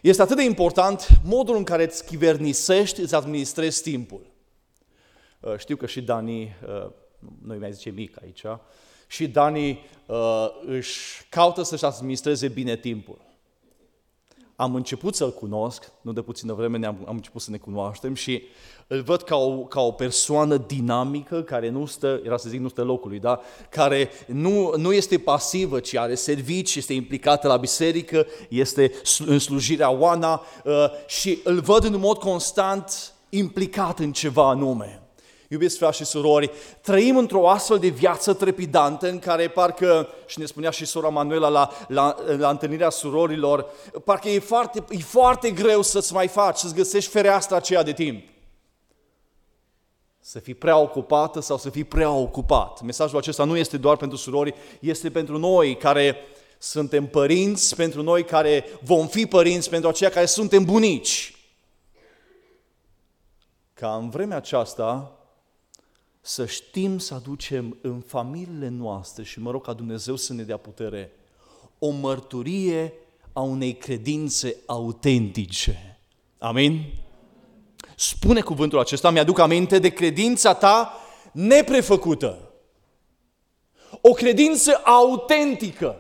Este 0.01 0.21
atât 0.21 0.35
de 0.35 0.43
important 0.43 1.07
modul 1.23 1.55
în 1.55 1.63
care 1.63 1.83
îți 1.83 2.05
chivernisești, 2.05 3.01
îți 3.01 3.15
administrezi 3.15 3.81
timpul. 3.81 4.25
Uh, 5.39 5.57
știu 5.57 5.75
că 5.75 5.85
și 5.85 6.01
Dani, 6.01 6.43
uh, 6.43 6.91
noi 7.41 7.57
mai 7.57 7.73
zice 7.73 7.89
mic 7.89 8.21
aici, 8.21 8.43
și 9.07 9.27
Dani 9.27 9.85
își 10.65 11.27
caută 11.29 11.63
să-și 11.63 11.85
administreze 11.85 12.47
bine 12.47 12.77
timpul 12.77 13.26
am 14.59 14.75
început 14.75 15.15
să-l 15.15 15.33
cunosc, 15.33 15.91
nu 16.01 16.11
de 16.11 16.21
puțină 16.21 16.53
vreme 16.53 16.77
ne-am, 16.77 16.97
am 17.07 17.15
început 17.15 17.41
să 17.41 17.51
ne 17.51 17.57
cunoaștem 17.57 18.13
și 18.13 18.43
îl 18.87 19.01
văd 19.01 19.21
ca 19.21 19.35
o, 19.35 19.57
ca 19.57 19.81
o 19.81 19.91
persoană 19.91 20.57
dinamică 20.57 21.41
care 21.41 21.69
nu 21.69 21.85
stă, 21.85 22.21
era 22.23 22.37
să 22.37 22.49
zic 22.49 22.59
nu 22.59 22.67
stă 22.67 22.83
locului, 22.83 23.19
da? 23.19 23.39
care 23.69 24.09
nu, 24.27 24.73
nu 24.77 24.93
este 24.93 25.17
pasivă, 25.17 25.79
ci 25.79 25.95
are 25.95 26.15
servici, 26.15 26.75
este 26.75 26.93
implicată 26.93 27.47
la 27.47 27.57
biserică, 27.57 28.25
este 28.49 28.91
în 29.25 29.39
slujirea 29.39 29.91
Oana 29.91 30.41
uh, 30.63 30.73
și 31.07 31.39
îl 31.43 31.59
văd 31.59 31.83
în 31.83 31.99
mod 31.99 32.17
constant 32.17 33.13
implicat 33.29 33.99
în 33.99 34.11
ceva 34.11 34.49
anume. 34.49 35.06
Iubiți 35.49 35.77
frați 35.77 35.97
și 35.97 36.05
surori, 36.05 36.51
trăim 36.81 37.17
într-o 37.17 37.49
astfel 37.49 37.79
de 37.79 37.87
viață 37.87 38.33
trepidantă 38.33 39.09
în 39.09 39.19
care 39.19 39.47
parcă, 39.47 40.09
și 40.25 40.39
ne 40.39 40.45
spunea 40.45 40.69
și 40.69 40.85
sora 40.85 41.09
Manuela 41.09 41.47
la, 41.47 41.69
la, 41.87 42.15
la 42.37 42.49
întâlnirea 42.49 42.89
surorilor, 42.89 43.65
parcă 44.03 44.29
e 44.29 44.39
foarte, 44.39 44.83
e 44.89 44.97
foarte 44.97 45.51
greu 45.51 45.81
să-ți 45.81 46.13
mai 46.13 46.27
faci, 46.27 46.57
să-ți 46.57 46.73
găsești 46.73 47.09
fereastra 47.09 47.55
aceea 47.55 47.83
de 47.83 47.93
timp. 47.93 48.23
Să 50.19 50.39
fii 50.39 50.53
prea 50.53 50.77
ocupată 50.77 51.39
sau 51.39 51.57
să 51.57 51.69
fii 51.69 51.83
prea 51.83 52.11
ocupat. 52.11 52.81
Mesajul 52.81 53.17
acesta 53.17 53.43
nu 53.43 53.57
este 53.57 53.77
doar 53.77 53.97
pentru 53.97 54.17
surori, 54.17 54.55
este 54.79 55.11
pentru 55.11 55.37
noi 55.37 55.77
care 55.77 56.17
suntem 56.57 57.07
părinți, 57.07 57.75
pentru 57.75 58.01
noi 58.01 58.23
care 58.23 58.65
vom 58.83 59.07
fi 59.07 59.25
părinți, 59.25 59.69
pentru 59.69 59.89
aceia 59.89 60.09
care 60.09 60.25
suntem 60.25 60.65
bunici. 60.65 61.35
Ca 63.73 63.95
în 63.95 64.09
vremea 64.09 64.37
aceasta 64.37 65.16
să 66.27 66.45
știm 66.45 66.97
să 66.97 67.13
aducem 67.13 67.77
în 67.81 68.01
familiile 68.07 68.67
noastre 68.67 69.23
și 69.23 69.39
mă 69.39 69.51
rog 69.51 69.65
ca 69.65 69.73
Dumnezeu 69.73 70.15
să 70.15 70.33
ne 70.33 70.43
dea 70.43 70.57
putere 70.57 71.11
o 71.79 71.89
mărturie 71.89 72.93
a 73.33 73.41
unei 73.41 73.73
credințe 73.73 74.55
autentice. 74.65 75.99
Amin? 76.37 76.83
Spune 77.95 78.41
cuvântul 78.41 78.79
acesta, 78.79 79.09
mi-aduc 79.09 79.39
aminte 79.39 79.79
de 79.79 79.89
credința 79.89 80.53
ta 80.53 80.93
neprefăcută. 81.31 82.51
O 84.01 84.11
credință 84.11 84.81
autentică. 84.83 85.95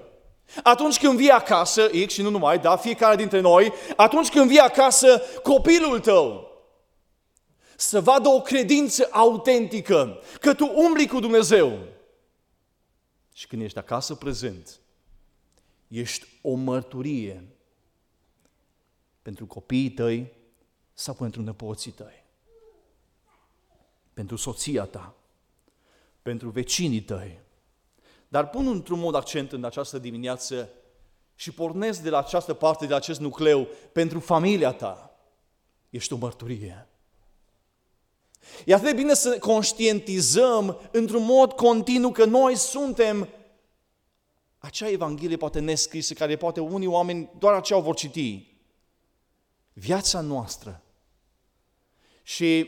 Atunci 0.63 0.99
când 0.99 1.17
vii 1.17 1.29
acasă, 1.29 1.89
X 2.05 2.13
și 2.13 2.21
nu 2.21 2.29
numai, 2.29 2.59
da, 2.59 2.75
fiecare 2.75 3.15
dintre 3.15 3.39
noi, 3.39 3.73
atunci 3.95 4.29
când 4.29 4.47
vii 4.47 4.59
acasă, 4.59 5.21
copilul 5.43 5.99
tău 5.99 6.46
să 7.79 8.01
vadă 8.01 8.27
o 8.27 8.41
credință 8.41 9.07
autentică, 9.11 10.21
că 10.39 10.53
tu 10.53 10.71
umbli 10.75 11.07
cu 11.07 11.19
Dumnezeu. 11.19 11.79
Și 13.33 13.47
când 13.47 13.61
ești 13.61 13.77
acasă 13.77 14.15
prezent, 14.15 14.79
ești 15.87 16.27
o 16.41 16.53
mărturie 16.53 17.47
pentru 19.21 19.45
copiii 19.45 19.91
tăi 19.91 20.33
sau 20.93 21.13
pentru 21.13 21.41
nepoții 21.41 21.91
tăi, 21.91 22.23
pentru 24.13 24.35
soția 24.35 24.83
ta, 24.83 25.15
pentru 26.21 26.49
vecinii 26.49 27.01
tăi. 27.01 27.39
Dar 28.27 28.49
pun 28.49 28.67
într-un 28.67 28.99
mod 28.99 29.15
accent 29.15 29.51
în 29.51 29.63
această 29.63 29.99
dimineață 29.99 30.69
și 31.35 31.51
pornesc 31.51 32.01
de 32.01 32.09
la 32.09 32.17
această 32.17 32.53
parte, 32.53 32.85
de 32.85 32.93
acest 32.93 33.19
nucleu, 33.19 33.67
pentru 33.91 34.19
familia 34.19 34.71
ta. 34.71 35.17
Ești 35.89 36.13
o 36.13 36.17
mărturie. 36.17 36.86
E 38.65 38.73
atât 38.73 38.85
de 38.85 38.93
bine 38.93 39.13
să 39.13 39.39
conștientizăm 39.39 40.79
într-un 40.91 41.23
mod 41.23 41.53
continuu 41.53 42.11
că 42.11 42.25
noi 42.25 42.55
suntem 42.55 43.27
acea 44.57 44.89
Evanghelie 44.89 45.37
poate 45.37 45.59
nescrisă, 45.59 46.13
care 46.13 46.35
poate 46.35 46.59
unii 46.59 46.87
oameni 46.87 47.29
doar 47.39 47.53
aceea 47.53 47.79
o 47.79 47.81
vor 47.81 47.95
citi. 47.95 48.45
Viața 49.73 50.21
noastră. 50.21 50.81
Și 52.23 52.67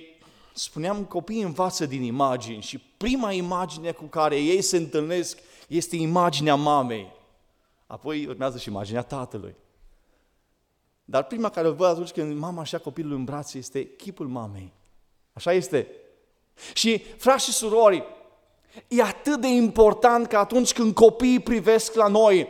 spuneam, 0.53 1.05
copiii 1.05 1.41
învață 1.41 1.85
din 1.85 2.03
imagini 2.03 2.61
și 2.61 2.77
prima 2.77 3.31
imagine 3.31 3.91
cu 3.91 4.03
care 4.03 4.39
ei 4.39 4.61
se 4.61 4.77
întâlnesc 4.77 5.37
este 5.67 5.95
imaginea 5.95 6.55
mamei. 6.55 7.11
Apoi 7.87 8.25
urmează 8.25 8.57
și 8.57 8.69
imaginea 8.69 9.01
tatălui. 9.01 9.55
Dar 11.05 11.23
prima 11.23 11.49
care 11.49 11.67
o 11.67 11.73
văd 11.73 11.87
atunci 11.87 12.11
când 12.11 12.37
mama 12.37 12.61
așa 12.61 12.77
copilul 12.77 13.13
în 13.13 13.23
brațe 13.23 13.57
este 13.57 13.85
chipul 13.95 14.27
mamei. 14.27 14.73
Așa 15.39 15.53
este. 15.53 15.87
Și, 16.73 16.97
frați 16.97 17.45
și 17.45 17.51
surori, 17.51 18.03
e 18.87 19.01
atât 19.01 19.41
de 19.41 19.47
important 19.47 20.27
că 20.27 20.37
atunci 20.37 20.73
când 20.73 20.93
copiii 20.93 21.39
privesc 21.39 21.93
la 21.93 22.07
noi, 22.07 22.49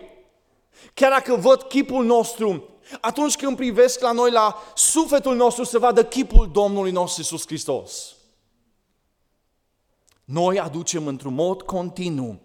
chiar 0.94 1.12
dacă 1.12 1.36
văd 1.36 1.62
chipul 1.62 2.06
nostru, 2.06 2.70
atunci 3.02 3.36
când 3.36 3.56
privesc 3.56 4.00
la 4.00 4.12
noi, 4.12 4.32
la 4.32 4.56
sufletul 4.76 5.36
nostru, 5.36 5.64
să 5.64 5.80
vadă 5.80 6.06
chipul 6.06 6.52
Domnului 6.52 6.92
nostru 6.92 7.22
Iisus 7.22 7.46
Hristos. 7.46 8.16
Noi 10.26 10.60
aducem 10.60 11.08
într-un 11.08 11.34
mod 11.34 11.62
continuu 11.62 12.40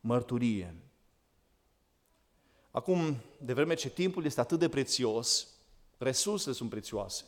mărturie. 0.00 0.74
Acum, 2.70 3.16
de 3.38 3.52
vreme 3.52 3.74
ce 3.74 3.88
timpul 3.88 4.24
este 4.24 4.40
atât 4.40 4.58
de 4.58 4.68
prețios, 4.68 5.48
resursele 5.98 6.54
sunt 6.54 6.70
prețioase, 6.70 7.24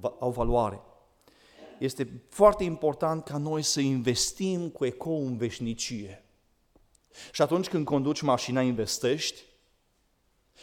au 0.00 0.30
valoare. 0.30 0.80
Este 1.78 2.22
foarte 2.28 2.64
important 2.64 3.24
ca 3.24 3.36
noi 3.36 3.62
să 3.62 3.80
investim 3.80 4.68
cu 4.68 4.84
ecou 4.84 5.26
în 5.26 5.36
veșnicie. 5.36 6.24
Și 7.32 7.42
atunci 7.42 7.68
când 7.68 7.84
conduci 7.84 8.20
mașina, 8.20 8.62
investești. 8.62 9.42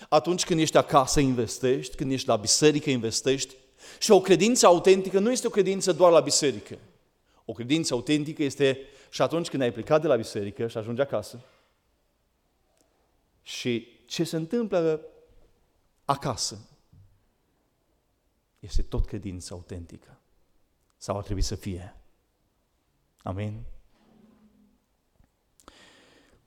Atunci 0.09 0.45
când 0.45 0.59
ești 0.59 0.77
acasă, 0.77 1.19
investești. 1.19 1.95
Când 1.95 2.11
ești 2.11 2.27
la 2.27 2.35
biserică, 2.35 2.89
investești. 2.89 3.55
Și 3.99 4.11
o 4.11 4.21
credință 4.21 4.65
autentică 4.65 5.19
nu 5.19 5.31
este 5.31 5.47
o 5.47 5.49
credință 5.49 5.91
doar 5.91 6.11
la 6.11 6.19
biserică. 6.19 6.77
O 7.45 7.53
credință 7.53 7.93
autentică 7.93 8.43
este 8.43 8.79
și 9.09 9.21
atunci 9.21 9.49
când 9.49 9.61
ai 9.61 9.71
plecat 9.71 10.01
de 10.01 10.07
la 10.07 10.15
biserică 10.15 10.67
și 10.67 10.77
ajungi 10.77 11.01
acasă. 11.01 11.45
Și 13.41 13.87
ce 14.05 14.23
se 14.23 14.35
întâmplă 14.35 15.01
acasă 16.05 16.67
este 18.63 18.81
tot 18.81 19.05
credință 19.05 19.53
autentică. 19.53 20.19
Sau 20.97 21.17
ar 21.17 21.23
trebui 21.23 21.41
să 21.41 21.55
fie. 21.55 21.95
Amin? 23.21 23.63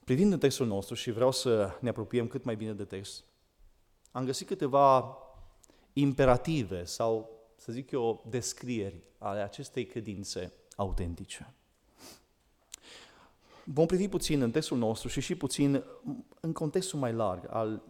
Privind 0.04 0.32
în 0.32 0.38
textul 0.38 0.66
nostru 0.66 0.94
și 0.94 1.10
vreau 1.10 1.32
să 1.32 1.76
ne 1.80 1.88
apropiem 1.88 2.26
cât 2.26 2.44
mai 2.44 2.56
bine 2.56 2.72
de 2.72 2.84
text, 2.84 3.24
am 4.12 4.24
găsit 4.24 4.46
câteva 4.46 5.18
imperative 5.92 6.84
sau, 6.84 7.30
să 7.56 7.72
zic 7.72 7.90
eu, 7.90 8.24
descrieri 8.28 9.02
ale 9.18 9.40
acestei 9.40 9.86
credințe 9.86 10.52
autentice. 10.76 11.54
Vom 13.64 13.86
privi 13.86 14.08
puțin 14.08 14.40
în 14.40 14.50
textul 14.50 14.78
nostru 14.78 15.08
și 15.08 15.20
și 15.20 15.34
puțin 15.34 15.84
în 16.40 16.52
contextul 16.52 16.98
mai 16.98 17.12
larg 17.12 17.46
al 17.50 17.82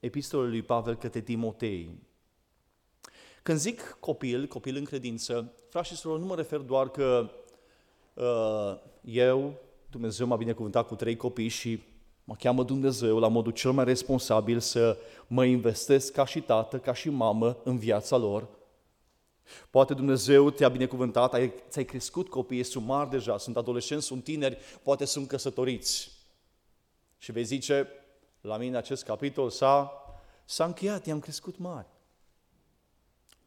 epistolei 0.00 0.50
lui 0.50 0.62
Pavel 0.62 0.96
către 0.96 1.20
Timotei. 1.20 1.98
Când 3.44 3.58
zic 3.58 3.96
copil, 4.00 4.46
copil 4.46 4.76
în 4.76 4.84
credință, 4.84 5.52
frați 5.68 5.88
și 5.88 5.96
surori, 5.96 6.20
nu 6.20 6.26
mă 6.26 6.34
refer 6.34 6.58
doar 6.58 6.88
că 6.90 7.30
uh, 8.14 8.76
eu, 9.04 9.54
Dumnezeu 9.90 10.26
m-a 10.26 10.36
binecuvântat 10.36 10.86
cu 10.86 10.94
trei 10.94 11.16
copii 11.16 11.48
și 11.48 11.82
mă 12.24 12.34
cheamă 12.34 12.62
Dumnezeu 12.62 13.18
la 13.18 13.28
modul 13.28 13.52
cel 13.52 13.70
mai 13.70 13.84
responsabil 13.84 14.58
să 14.58 14.96
mă 15.26 15.44
investesc 15.44 16.12
ca 16.12 16.26
și 16.26 16.40
tată, 16.40 16.78
ca 16.78 16.94
și 16.94 17.10
mamă 17.10 17.56
în 17.64 17.78
viața 17.78 18.16
lor, 18.16 18.48
Poate 19.70 19.94
Dumnezeu 19.94 20.50
te-a 20.50 20.68
binecuvântat, 20.68 21.34
ai, 21.34 21.52
ți-ai 21.68 21.84
crescut 21.84 22.28
copiii, 22.28 22.62
sunt 22.62 22.84
mari 22.84 23.10
deja, 23.10 23.38
sunt 23.38 23.56
adolescenți, 23.56 24.06
sunt 24.06 24.24
tineri, 24.24 24.58
poate 24.82 25.04
sunt 25.04 25.28
căsătoriți. 25.28 26.10
Și 27.18 27.32
vei 27.32 27.44
zice, 27.44 27.88
la 28.40 28.56
mine 28.56 28.76
acest 28.76 29.04
capitol 29.04 29.50
s-a, 29.50 29.92
s-a 30.44 30.64
încheiat, 30.64 31.06
i-am 31.06 31.20
crescut 31.20 31.58
mari. 31.58 31.86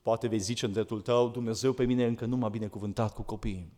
Poate 0.08 0.28
vei 0.28 0.40
zice 0.40 0.66
în 0.66 0.72
dreptul 0.72 1.02
tău, 1.02 1.30
Dumnezeu 1.30 1.74
pe 1.74 1.86
mine 1.86 2.06
încă 2.06 2.26
nu 2.26 2.36
m-a 2.36 2.50
binecuvântat 2.50 3.14
cu 3.14 3.22
copiii. 3.22 3.74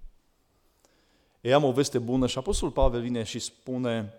Ei 1.41 1.53
am 1.53 1.63
o 1.63 1.71
veste 1.71 1.99
bună 1.99 2.27
și 2.27 2.37
Apostolul 2.37 2.73
Pavel 2.73 3.01
vine 3.01 3.23
și 3.23 3.39
spune, 3.39 4.13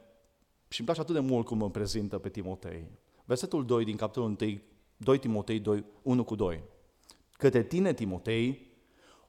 și 0.68 0.78
îmi 0.78 0.88
place 0.88 1.00
atât 1.00 1.14
de 1.14 1.20
mult 1.20 1.46
cum 1.46 1.62
îmi 1.62 1.70
prezintă 1.70 2.18
pe 2.18 2.28
Timotei. 2.28 2.86
Versetul 3.24 3.66
2 3.66 3.84
din 3.84 3.96
capitolul 3.96 4.36
1, 4.40 4.60
2 4.96 5.18
Timotei 5.18 5.60
2, 5.60 5.84
1 6.02 6.24
cu 6.24 6.34
2 6.34 6.62
către 7.32 7.62
tine, 7.62 7.94
Timotei, 7.94 8.70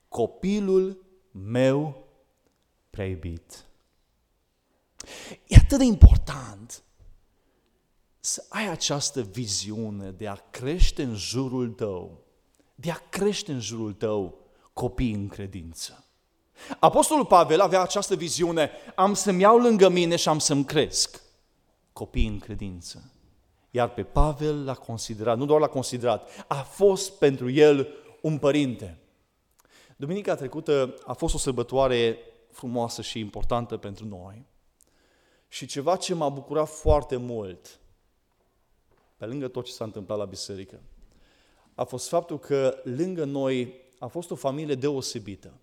copilul 0.07 1.05
meu 1.31 2.07
prea 2.89 3.07
iubit. 3.07 3.65
E 5.47 5.55
atât 5.55 5.77
de 5.77 5.83
important 5.83 6.83
să 8.19 8.45
ai 8.49 8.69
această 8.69 9.21
viziune 9.21 10.11
de 10.11 10.27
a 10.27 10.35
crește 10.35 11.03
în 11.03 11.15
jurul 11.15 11.71
tău, 11.71 12.29
de 12.81 12.91
a 12.91 13.01
crește 13.09 13.51
în 13.51 13.59
jurul 13.59 13.93
tău 13.93 14.37
copii 14.73 15.13
în 15.13 15.27
credință. 15.27 16.05
Apostolul 16.79 17.25
Pavel 17.25 17.59
avea 17.59 17.81
această 17.81 18.15
viziune, 18.15 18.71
am 18.95 19.13
să-mi 19.13 19.41
iau 19.41 19.57
lângă 19.57 19.89
mine 19.89 20.15
și 20.15 20.29
am 20.29 20.39
să-mi 20.39 20.65
cresc 20.65 21.21
copii 21.93 22.27
în 22.27 22.39
credință. 22.39 23.11
Iar 23.71 23.93
pe 23.93 24.03
Pavel 24.03 24.63
l-a 24.63 24.73
considerat, 24.73 25.37
nu 25.37 25.45
doar 25.45 25.59
l-a 25.59 25.67
considerat, 25.67 26.45
a 26.47 26.61
fost 26.61 27.11
pentru 27.11 27.49
el 27.49 27.87
un 28.21 28.37
părinte. 28.37 28.99
Duminica 29.95 30.35
trecută 30.35 30.93
a 31.05 31.13
fost 31.13 31.33
o 31.33 31.37
sărbătoare 31.37 32.17
frumoasă 32.51 33.01
și 33.01 33.19
importantă 33.19 33.77
pentru 33.77 34.05
noi. 34.05 34.45
Și 35.47 35.65
ceva 35.65 35.95
ce 35.95 36.13
m-a 36.13 36.29
bucurat 36.29 36.69
foarte 36.69 37.15
mult, 37.15 37.79
pe 39.17 39.25
lângă 39.25 39.47
tot 39.47 39.65
ce 39.65 39.71
s-a 39.71 39.83
întâmplat 39.83 40.17
la 40.17 40.25
biserică, 40.25 40.79
a 41.75 41.83
fost 41.83 42.07
faptul 42.07 42.39
că 42.39 42.81
lângă 42.83 43.23
noi 43.23 43.73
a 43.99 44.07
fost 44.07 44.31
o 44.31 44.35
familie 44.35 44.75
deosebită. 44.75 45.53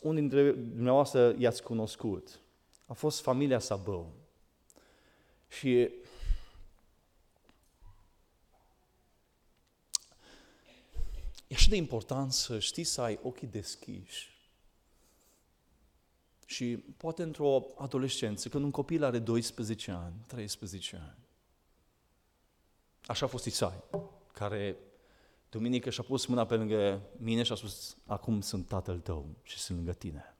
Unii 0.00 0.20
dintre 0.20 0.52
dumneavoastră 0.52 1.34
i-ați 1.38 1.62
cunoscut. 1.62 2.40
A 2.86 2.92
fost 2.92 3.20
familia 3.20 3.58
Sabău. 3.58 4.12
Și 5.48 5.90
E 11.48 11.54
așa 11.54 11.68
de 11.68 11.76
important 11.76 12.32
să 12.32 12.58
știi 12.58 12.84
să 12.84 13.00
ai 13.00 13.18
ochii 13.22 13.46
deschiși. 13.46 14.34
Și 16.46 16.76
poate 16.76 17.22
într-o 17.22 17.66
adolescență, 17.78 18.48
când 18.48 18.64
un 18.64 18.70
copil 18.70 19.04
are 19.04 19.18
12 19.18 19.90
ani, 19.90 20.14
13 20.26 20.96
ani. 20.96 21.26
Așa 23.06 23.26
a 23.26 23.28
fost 23.28 23.44
Isai, 23.44 23.82
care 24.38 24.76
duminică 25.48 25.90
și-a 25.90 26.02
pus 26.02 26.26
mâna 26.26 26.46
pe 26.46 26.56
lângă 26.56 27.02
mine 27.16 27.42
și 27.42 27.52
a 27.52 27.54
spus, 27.54 27.96
acum 28.06 28.40
sunt 28.40 28.66
tatăl 28.66 29.00
tău 29.00 29.36
și 29.42 29.58
sunt 29.58 29.76
lângă 29.76 29.92
tine. 29.92 30.36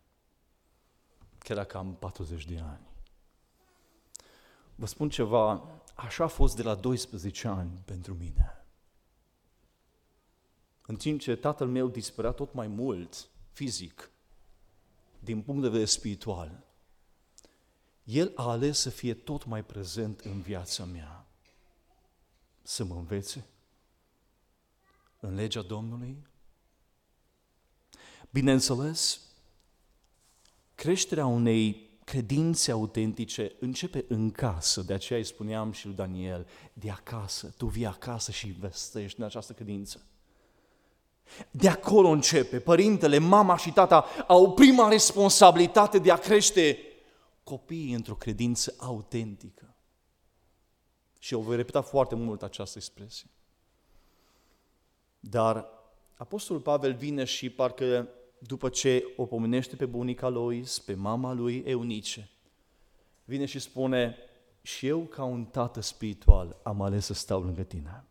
Chiar 1.39 1.57
dacă 1.57 1.77
am 1.77 1.95
40 1.95 2.45
de 2.45 2.59
ani. 2.59 2.87
Vă 4.75 4.87
spun 4.87 5.09
ceva, 5.09 5.69
așa 5.95 6.25
a 6.25 6.27
fost 6.27 6.57
de 6.57 6.63
la 6.63 6.75
12 6.75 7.49
ani 7.49 7.83
pentru 7.85 8.15
mine. 8.15 8.67
În 10.87 10.97
timp 10.97 11.21
ce 11.21 11.37
tatăl 11.37 11.69
meu 11.69 11.89
dispărea 11.89 12.31
tot 12.31 12.53
mai 12.53 12.67
mult 12.67 13.31
fizic, 13.51 14.11
din 15.19 15.43
punct 15.43 15.63
de 15.63 15.69
vedere 15.69 15.89
spiritual, 15.89 16.65
el 18.05 18.33
a 18.35 18.51
ales 18.51 18.79
să 18.79 18.91
fie 18.91 19.15
tot 19.15 19.45
mai 19.45 19.65
prezent 19.65 20.21
în 20.21 20.41
viața 20.41 20.85
mea. 20.85 21.27
Să 22.63 22.85
mă 22.85 22.95
învețe 22.95 23.47
în 25.27 25.35
legea 25.35 25.63
Domnului. 25.63 26.27
Bineînțeles, 28.31 29.21
creșterea 30.75 31.27
unei 31.27 31.91
credințe 32.05 32.71
autentice 32.71 33.53
începe 33.61 34.05
în 34.09 34.31
casă, 34.31 34.83
de 34.83 34.93
aceea 34.93 35.19
îi 35.19 35.25
spuneam 35.25 35.73
și 35.73 35.87
lui 35.87 35.95
Daniel, 35.95 36.47
de 36.73 36.91
acasă, 36.91 37.55
tu 37.57 37.67
vii 37.67 37.87
acasă 37.87 38.31
și 38.31 38.47
investești 38.47 39.21
în 39.21 39.27
această 39.27 39.53
credință. 39.53 40.07
De 41.51 41.69
acolo 41.69 42.09
începe. 42.09 42.61
Părintele, 42.61 43.19
mama 43.19 43.57
și 43.57 43.73
tata 43.73 44.05
au 44.27 44.53
prima 44.53 44.89
responsabilitate 44.89 45.99
de 45.99 46.11
a 46.11 46.17
crește 46.17 46.79
copiii 47.45 47.93
într-o 47.93 48.15
credință 48.15 48.75
autentică. 48.79 49.75
Și 51.19 51.35
eu 51.35 51.41
voi 51.41 51.57
repeta 51.57 51.83
foarte 51.83 52.15
mult 52.15 52.43
această 52.43 52.79
expresie. 52.79 53.31
Dar 55.21 55.69
Apostolul 56.17 56.63
Pavel 56.63 56.95
vine 56.95 57.25
și 57.25 57.51
parcă 57.51 58.09
după 58.39 58.69
ce 58.69 59.05
o 59.17 59.27
pomenește 59.27 59.77
pe 59.77 59.87
bunica 59.87 60.29
lui, 60.29 60.65
pe 60.85 60.95
mama 60.95 61.33
lui 61.33 61.63
Eunice, 61.67 62.31
vine 63.25 63.45
și 63.45 63.59
spune, 63.59 64.17
și 64.63 64.87
eu 64.87 65.01
ca 65.01 65.25
un 65.25 65.45
tată 65.45 65.81
spiritual 65.81 66.57
am 66.63 66.83
ales 66.83 67.05
să 67.05 67.15
stau 67.15 67.43
lângă 67.43 67.63
tine. 67.63 68.05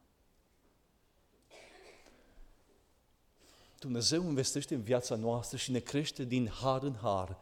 Dumnezeu 3.80 4.24
investește 4.24 4.76
în 4.76 4.82
viața 4.82 5.16
noastră 5.16 5.58
și 5.58 5.72
ne 5.72 5.80
crește 5.80 6.24
din 6.24 6.50
har 6.62 6.84
în 6.84 6.96
har. 7.02 7.38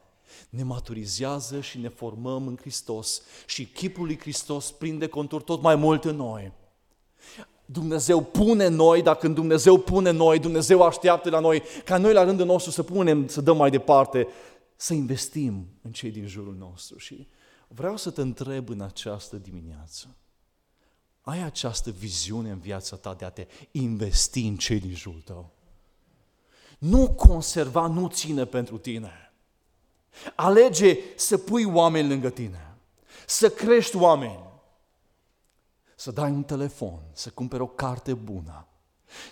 Ne 0.50 0.64
maturizează 0.64 1.62
și 1.62 1.78
ne 1.78 1.88
formăm 1.88 2.48
în 2.48 2.58
Hristos 2.58 3.22
și 3.48 3.66
chipul 3.66 4.06
lui 4.06 4.20
Hristos 4.20 4.72
prinde 4.72 5.08
contur 5.08 5.42
tot 5.42 5.62
mai 5.62 5.76
mult 5.76 6.04
în 6.04 6.16
noi. 6.16 6.52
Dumnezeu 7.66 8.22
pune 8.22 8.68
noi, 8.68 9.02
dacă 9.02 9.28
Dumnezeu 9.28 9.78
pune 9.78 10.12
noi, 10.12 10.40
Dumnezeu 10.40 10.82
așteaptă 10.82 11.30
la 11.30 11.40
noi, 11.40 11.64
ca 11.86 11.98
noi 11.98 12.14
la 12.14 12.24
rândul 12.24 12.46
nostru 12.46 12.72
să 12.72 12.84
punem, 12.84 13.28
să 13.28 13.42
dăm 13.42 13.58
mai 13.58 13.70
departe, 13.70 14.28
să 14.76 14.94
investim 14.94 15.68
în 15.82 15.92
cei 15.92 16.12
din 16.12 16.28
jurul 16.28 16.56
nostru. 16.56 16.98
Și 16.98 17.28
vreau 17.68 17.98
să 17.98 18.10
te 18.10 18.22
întreb 18.22 18.70
în 18.70 18.82
această 18.82 19.36
dimineață, 19.36 20.08
ai 21.22 21.44
această 21.44 21.92
viziune 21.92 22.50
în 22.50 22.60
viața 22.60 22.96
ta 22.96 23.14
de 23.14 23.26
a 23.26 23.30
te 23.30 23.48
investi 23.72 24.48
în 24.48 24.56
cei 24.56 24.80
din 24.80 24.96
jurul 24.96 25.22
tău? 25.26 25.52
Nu 26.78 27.12
conserva, 27.12 27.88
nu 27.88 28.08
ține 28.08 28.46
pentru 28.46 28.78
tine. 28.78 29.34
Alege 30.36 30.98
să 31.16 31.38
pui 31.38 31.64
oameni 31.64 32.08
lângă 32.08 32.30
tine, 32.30 32.76
să 33.26 33.50
crești 33.50 33.96
oameni, 33.96 34.40
să 36.04 36.12
dai 36.12 36.32
un 36.32 36.44
telefon, 36.44 37.02
să 37.12 37.30
cumperi 37.30 37.62
o 37.62 37.68
carte 37.68 38.14
bună, 38.14 38.68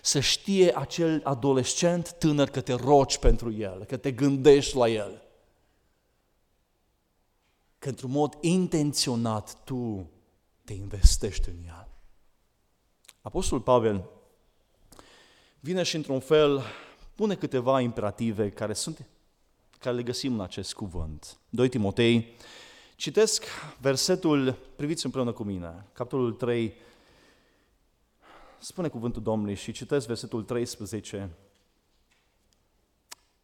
să 0.02 0.20
știe 0.20 0.78
acel 0.78 1.22
adolescent 1.24 2.12
tânăr 2.12 2.50
că 2.50 2.62
te 2.62 2.74
rogi 2.74 3.20
pentru 3.20 3.52
el, 3.52 3.86
că 3.86 3.98
te 3.98 4.12
gândești 4.12 4.76
la 4.76 4.90
el. 4.90 5.22
Că 7.80 7.90
într-un 7.90 8.12
mod 8.12 8.38
intenționat 8.42 9.64
tu 9.64 10.10
te 10.64 10.74
investești 10.74 11.50
în 11.50 11.56
el. 11.66 11.88
Apostolul 13.22 13.64
Pavel 13.64 14.10
vine 15.60 15.84
și 15.84 15.96
într-un 15.96 16.20
fel 16.20 16.62
pune 17.16 17.36
câteva 17.36 17.82
imperative 17.82 18.50
care 18.50 18.74
sunt 18.74 19.08
care 19.80 19.96
le 19.96 20.04
găsim 20.04 20.34
în 20.34 20.42
acest 20.42 20.74
cuvânt. 20.74 21.40
2 21.50 21.70
Timotei 21.70 22.36
Citesc 23.02 23.44
versetul, 23.80 24.58
priviți 24.76 25.06
împreună 25.06 25.32
cu 25.32 25.44
mine, 25.44 25.86
capitolul 25.94 26.32
3, 26.32 26.74
spune 28.60 28.88
cuvântul 28.88 29.22
Domnului 29.22 29.56
și 29.56 29.72
citesc 29.72 30.08
versetul 30.08 30.44
13 30.44 31.30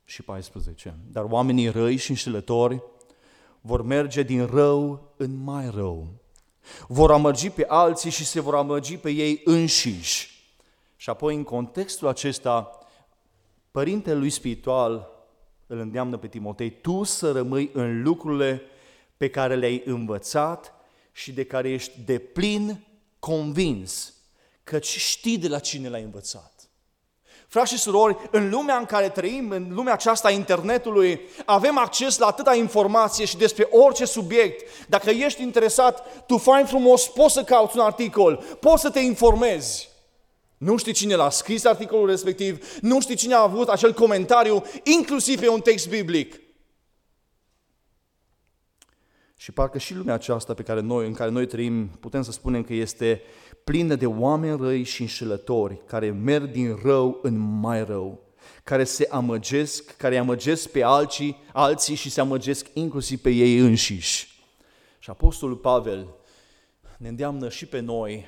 și 0.05 0.21
14. 0.21 0.97
Dar 1.11 1.23
oamenii 1.23 1.69
răi 1.69 1.95
și 1.95 2.09
înșelători 2.09 2.83
vor 3.61 3.81
merge 3.81 4.23
din 4.23 4.45
rău 4.45 5.13
în 5.15 5.43
mai 5.43 5.69
rău. 5.69 6.07
Vor 6.87 7.11
amărgi 7.11 7.49
pe 7.49 7.65
alții 7.67 8.11
și 8.11 8.25
se 8.25 8.39
vor 8.39 8.55
amărgi 8.55 8.97
pe 8.97 9.09
ei 9.09 9.41
înșiși. 9.45 10.49
Și 10.95 11.09
apoi, 11.09 11.35
în 11.35 11.43
contextul 11.43 12.07
acesta, 12.07 12.79
părintele 13.71 14.17
lui 14.17 14.29
spiritual 14.29 15.09
îl 15.67 15.77
îndeamnă 15.77 16.17
pe 16.17 16.27
Timotei, 16.27 16.81
tu 16.81 17.03
să 17.03 17.31
rămâi 17.31 17.69
în 17.73 18.01
lucrurile 18.01 18.61
pe 19.17 19.29
care 19.29 19.55
le-ai 19.55 19.81
învățat 19.85 20.73
și 21.11 21.31
de 21.31 21.45
care 21.45 21.69
ești 21.69 21.91
de 22.05 22.17
plin 22.19 22.85
convins 23.19 24.13
că 24.63 24.79
știi 24.81 25.37
de 25.37 25.47
la 25.47 25.59
cine 25.59 25.89
l-ai 25.89 26.01
învățat. 26.01 26.57
Frați 27.47 27.73
și 27.73 27.79
surori, 27.79 28.17
în 28.31 28.49
lumea 28.49 28.77
în 28.77 28.85
care 28.85 29.09
trăim, 29.09 29.49
în 29.49 29.67
lumea 29.73 29.93
aceasta 29.93 30.27
a 30.27 30.31
internetului, 30.31 31.21
avem 31.45 31.77
acces 31.77 32.17
la 32.17 32.25
atâta 32.25 32.55
informație 32.55 33.25
și 33.25 33.37
despre 33.37 33.67
orice 33.71 34.05
subiect. 34.05 34.87
Dacă 34.87 35.09
ești 35.09 35.41
interesat, 35.41 36.25
tu 36.25 36.37
fain 36.37 36.65
frumos, 36.65 37.07
poți 37.07 37.33
să 37.33 37.43
cauți 37.43 37.77
un 37.77 37.83
articol, 37.83 38.57
poți 38.59 38.81
să 38.81 38.89
te 38.89 38.99
informezi. 38.99 39.89
Nu 40.57 40.77
știi 40.77 40.93
cine 40.93 41.15
l-a 41.15 41.29
scris 41.29 41.65
articolul 41.65 42.07
respectiv, 42.07 42.79
nu 42.81 43.01
știi 43.01 43.15
cine 43.15 43.33
a 43.33 43.41
avut 43.41 43.69
acel 43.69 43.93
comentariu, 43.93 44.63
inclusiv 44.83 45.39
pe 45.39 45.49
un 45.49 45.61
text 45.61 45.89
biblic. 45.89 46.46
Și 49.39 49.51
parcă 49.51 49.77
și 49.77 49.95
lumea 49.95 50.13
aceasta 50.13 50.53
pe 50.53 50.63
care 50.63 50.79
noi, 50.79 51.07
în 51.07 51.13
care 51.13 51.29
noi 51.29 51.45
trăim, 51.45 51.87
putem 51.87 52.21
să 52.21 52.31
spunem 52.31 52.63
că 52.63 52.73
este 52.73 53.21
plină 53.63 53.95
de 53.95 54.05
oameni 54.05 54.57
răi 54.57 54.83
și 54.83 55.01
înșelători, 55.01 55.81
care 55.85 56.11
merg 56.11 56.51
din 56.51 56.79
rău 56.83 57.19
în 57.21 57.37
mai 57.37 57.83
rău, 57.85 58.19
care 58.63 58.83
se 58.83 59.07
amăgesc, 59.11 59.95
care 59.97 60.17
amăgesc 60.17 60.69
pe 60.69 60.83
alții, 60.83 61.37
alții 61.53 61.95
și 61.95 62.09
se 62.09 62.21
amăgesc 62.21 62.67
inclusiv 62.73 63.21
pe 63.21 63.29
ei 63.29 63.57
înșiși. 63.57 64.41
Și 64.99 65.09
Apostolul 65.09 65.55
Pavel 65.55 66.07
ne 66.97 67.07
îndeamnă 67.07 67.49
și 67.49 67.65
pe 67.65 67.79
noi, 67.79 68.25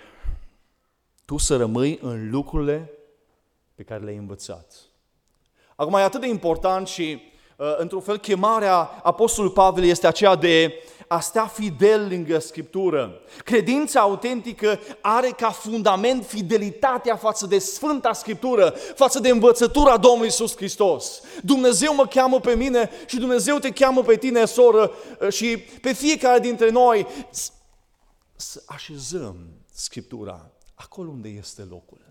tu 1.25 1.37
să 1.37 1.57
rămâi 1.57 1.99
în 2.01 2.29
lucrurile 2.29 2.91
pe 3.75 3.83
care 3.83 4.03
le-ai 4.03 4.15
învățat. 4.17 4.75
Acum 5.75 5.93
e 5.93 6.01
atât 6.01 6.21
de 6.21 6.27
important 6.27 6.87
și, 6.87 7.21
uh, 7.57 7.75
într-un 7.77 8.01
fel, 8.01 8.17
chemarea 8.17 8.77
Apostolului 9.03 9.55
Pavel 9.55 9.83
este 9.83 10.07
aceea 10.07 10.35
de 10.35 10.73
aș 11.09 11.23
sta 11.23 11.47
fidel 11.47 12.07
lângă 12.07 12.39
Scriptură. 12.39 13.21
Credința 13.43 13.99
autentică 13.99 14.79
are 15.01 15.29
ca 15.29 15.49
fundament 15.49 16.25
fidelitatea 16.25 17.15
față 17.15 17.45
de 17.45 17.59
Sfânta 17.59 18.13
Scriptură, 18.13 18.69
față 18.95 19.19
de 19.19 19.29
învățătura 19.29 19.97
Domnului 19.97 20.25
Iisus 20.25 20.55
Hristos. 20.55 21.21
Dumnezeu 21.43 21.95
mă 21.95 22.05
cheamă 22.05 22.39
pe 22.39 22.55
mine 22.55 22.89
și 23.05 23.17
Dumnezeu 23.17 23.57
te 23.57 23.71
cheamă 23.71 24.03
pe 24.03 24.17
tine, 24.17 24.45
soră, 24.45 24.91
și 25.29 25.57
pe 25.57 25.93
fiecare 25.93 26.39
dintre 26.39 26.69
noi 26.69 27.07
să 28.35 28.63
așezăm 28.65 29.35
Scriptura 29.73 30.51
acolo 30.75 31.09
unde 31.09 31.29
este 31.29 31.61
locul. 31.61 32.08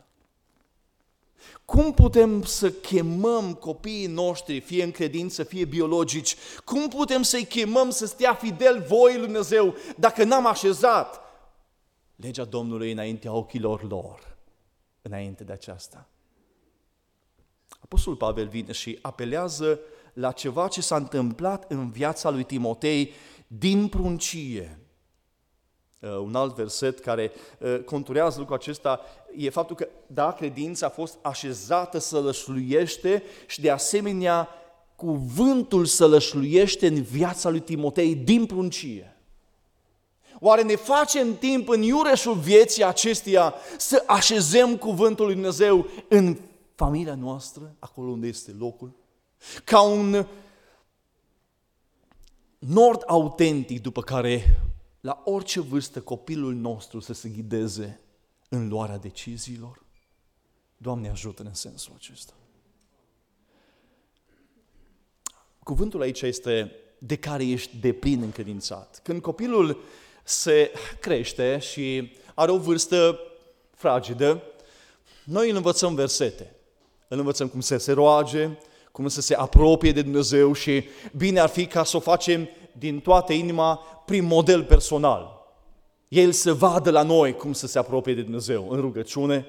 Cum 1.64 1.92
putem 1.92 2.42
să 2.42 2.70
chemăm 2.70 3.54
copiii 3.54 4.06
noștri, 4.06 4.60
fie 4.60 4.82
în 4.82 4.90
credință, 4.90 5.42
fie 5.42 5.64
biologici, 5.64 6.36
cum 6.64 6.88
putem 6.88 7.22
să-i 7.22 7.44
chemăm 7.44 7.90
să 7.90 8.06
stea 8.06 8.34
fidel 8.34 8.84
voi 8.88 9.12
lui 9.14 9.24
Dumnezeu 9.24 9.74
dacă 9.96 10.24
n-am 10.24 10.46
așezat 10.46 11.20
legea 12.16 12.44
Domnului 12.44 12.92
înaintea 12.92 13.32
ochilor 13.32 13.88
lor, 13.88 14.36
înainte 15.02 15.44
de 15.44 15.52
aceasta? 15.52 16.08
Apostolul 17.80 18.18
Pavel 18.18 18.48
vine 18.48 18.72
și 18.72 18.98
apelează 19.02 19.80
la 20.12 20.32
ceva 20.32 20.68
ce 20.68 20.80
s-a 20.80 20.96
întâmplat 20.96 21.70
în 21.70 21.90
viața 21.90 22.30
lui 22.30 22.44
Timotei 22.44 23.12
din 23.46 23.88
pruncie. 23.88 24.78
Uh, 26.00 26.10
un 26.10 26.34
alt 26.34 26.54
verset 26.54 26.98
care 26.98 27.32
uh, 27.58 27.80
conturează 27.84 28.38
lucrul 28.38 28.56
acesta 28.56 29.00
e 29.36 29.50
faptul 29.50 29.76
că, 29.76 29.88
da, 30.06 30.32
credința 30.32 30.86
a 30.86 30.90
fost 30.90 31.18
așezată 31.22 31.98
să 31.98 32.20
lășluiește 32.20 33.22
și 33.46 33.60
de 33.60 33.70
asemenea 33.70 34.48
cuvântul 34.96 35.84
să 35.84 36.06
lășluiește 36.06 36.86
în 36.86 37.02
viața 37.02 37.48
lui 37.48 37.60
Timotei 37.60 38.14
din 38.14 38.46
pruncie. 38.46 39.16
Oare 40.40 40.62
ne 40.62 40.76
facem 40.76 41.38
timp 41.38 41.68
în 41.68 41.82
iureșul 41.82 42.34
vieții 42.34 42.84
acesteia 42.84 43.54
să 43.76 44.02
așezăm 44.06 44.76
cuvântul 44.76 45.24
lui 45.24 45.34
Dumnezeu 45.34 45.86
în 46.08 46.36
familia 46.74 47.14
noastră, 47.14 47.74
acolo 47.78 48.10
unde 48.10 48.26
este 48.26 48.54
locul? 48.58 48.92
Ca 49.64 49.80
un 49.80 50.26
nord 52.58 53.02
autentic 53.06 53.82
după 53.82 54.02
care 54.02 54.60
la 55.08 55.22
orice 55.24 55.60
vârstă 55.60 56.00
copilul 56.00 56.54
nostru 56.54 57.00
să 57.00 57.12
se 57.12 57.28
ghideze 57.28 58.00
în 58.48 58.68
luarea 58.68 58.98
deciziilor? 58.98 59.82
Doamne 60.76 61.08
ajută 61.08 61.42
în 61.42 61.54
sensul 61.54 61.92
acesta. 61.96 62.32
Cuvântul 65.62 66.00
aici 66.00 66.22
este 66.22 66.72
de 66.98 67.16
care 67.16 67.46
ești 67.46 67.76
deplin 67.76 68.22
încredințat. 68.22 69.00
Când 69.02 69.20
copilul 69.20 69.80
se 70.24 70.72
crește 71.00 71.58
și 71.58 72.12
are 72.34 72.50
o 72.50 72.58
vârstă 72.58 73.18
fragedă, 73.74 74.42
noi 75.24 75.50
îl 75.50 75.56
învățăm 75.56 75.94
versete. 75.94 76.54
Îl 77.08 77.18
învățăm 77.18 77.48
cum 77.48 77.60
să 77.60 77.76
se 77.76 77.92
roage, 77.92 78.58
cum 78.92 79.08
să 79.08 79.20
se 79.20 79.34
apropie 79.34 79.92
de 79.92 80.02
Dumnezeu 80.02 80.52
și 80.52 80.84
bine 81.16 81.40
ar 81.40 81.48
fi 81.48 81.66
ca 81.66 81.84
să 81.84 81.96
o 81.96 82.00
facem 82.00 82.48
din 82.78 83.00
toată 83.00 83.32
inima 83.32 83.76
prin 84.06 84.24
model 84.24 84.64
personal. 84.64 85.46
El 86.08 86.32
să 86.32 86.54
vadă 86.54 86.90
la 86.90 87.02
noi 87.02 87.34
cum 87.34 87.52
să 87.52 87.66
se 87.66 87.78
apropie 87.78 88.14
de 88.14 88.22
Dumnezeu 88.22 88.66
în 88.70 88.80
rugăciune, 88.80 89.46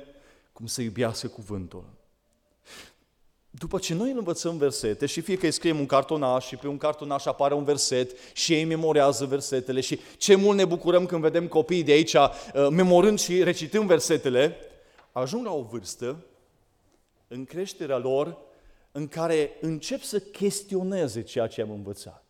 cum 0.53 0.65
să 0.65 0.81
iubească 0.81 1.27
cuvântul. 1.27 1.83
După 3.49 3.79
ce 3.79 3.93
noi 3.93 4.11
îl 4.11 4.17
învățăm 4.17 4.57
versete 4.57 5.05
și 5.05 5.21
fie 5.21 5.37
că 5.37 5.45
îi 5.45 5.51
scriem 5.51 5.79
un 5.79 5.85
cartonaș 5.85 6.45
și 6.45 6.55
pe 6.55 6.67
un 6.67 6.77
cartonaș 6.77 7.25
apare 7.25 7.53
un 7.53 7.63
verset 7.63 8.11
și 8.33 8.53
ei 8.53 8.63
memorează 8.63 9.25
versetele 9.25 9.81
și 9.81 9.99
ce 10.17 10.35
mult 10.35 10.57
ne 10.57 10.65
bucurăm 10.65 11.05
când 11.05 11.21
vedem 11.21 11.47
copiii 11.47 11.83
de 11.83 11.91
aici 11.91 12.13
uh, 12.13 12.31
memorând 12.69 13.19
și 13.19 13.43
recitând 13.43 13.87
versetele, 13.87 14.55
ajung 15.11 15.45
la 15.45 15.51
o 15.51 15.61
vârstă 15.61 16.25
în 17.27 17.45
creșterea 17.45 17.97
lor 17.97 18.37
în 18.91 19.07
care 19.07 19.57
încep 19.61 20.01
să 20.01 20.19
chestioneze 20.19 21.21
ceea 21.21 21.47
ce 21.47 21.61
am 21.61 21.71
învățat. 21.71 22.28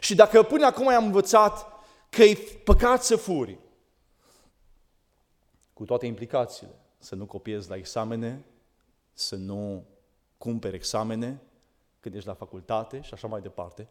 Și 0.00 0.14
dacă 0.14 0.42
până 0.42 0.66
acum 0.66 0.88
am 0.88 1.04
învățat 1.04 1.66
că 2.10 2.22
e 2.22 2.34
păcat 2.64 3.04
să 3.04 3.16
furi, 3.16 3.58
cu 5.72 5.84
toate 5.84 6.06
implicațiile, 6.06 6.74
să 6.98 7.14
nu 7.14 7.26
copiezi 7.26 7.68
la 7.68 7.76
examene, 7.76 8.44
să 9.12 9.36
nu 9.36 9.86
cumperi 10.38 10.74
examene 10.74 11.40
când 12.00 12.14
ești 12.14 12.28
la 12.28 12.34
facultate 12.34 13.00
și 13.00 13.14
așa 13.14 13.26
mai 13.26 13.40
departe. 13.40 13.88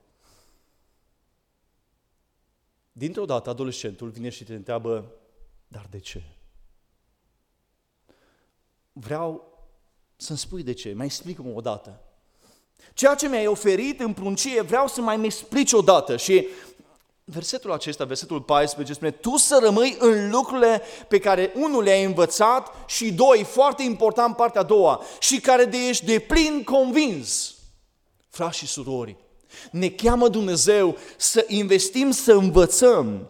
Dintr-o 2.91 3.25
dată, 3.25 3.49
adolescentul 3.49 4.09
vine 4.09 4.29
și 4.29 4.43
te 4.43 4.55
întreabă, 4.55 5.11
dar 5.67 5.87
de 5.89 5.99
ce? 5.99 6.23
Vreau 8.93 9.57
să-mi 10.15 10.37
spui 10.37 10.63
de 10.63 10.73
ce, 10.73 10.93
mai 10.93 11.05
explică-mă 11.05 11.49
o 11.53 11.61
dată. 11.61 12.01
Ceea 12.93 13.15
ce 13.15 13.27
mi-ai 13.27 13.47
oferit 13.47 13.99
în 13.99 14.13
pruncie, 14.13 14.61
vreau 14.61 14.87
să 14.87 15.01
mai 15.01 15.17
mi 15.17 15.25
explici 15.25 15.73
o 15.73 15.81
dată. 15.81 16.17
Și 16.17 16.47
versetul 17.23 17.71
acesta, 17.71 18.03
versetul 18.03 18.41
14, 18.41 18.93
spune, 18.93 19.11
tu 19.11 19.37
să 19.37 19.59
rămâi 19.63 19.95
în 19.99 20.29
lucrurile 20.29 20.81
pe 21.07 21.19
care 21.19 21.51
unul 21.55 21.83
le-ai 21.83 22.03
învățat 22.03 22.73
și 22.87 23.13
doi, 23.13 23.43
foarte 23.43 23.83
important 23.83 24.35
partea 24.35 24.61
a 24.61 24.63
doua, 24.63 25.03
și 25.19 25.39
care 25.39 25.65
de 25.65 25.77
ești 25.77 26.05
de 26.05 26.19
plin 26.19 26.63
convins. 26.63 27.55
Frați 28.29 28.57
și 28.57 28.67
surori, 28.67 29.15
ne 29.71 29.89
cheamă 29.89 30.27
Dumnezeu 30.27 30.97
să 31.17 31.45
investim, 31.47 32.11
să 32.11 32.33
învățăm 32.33 33.29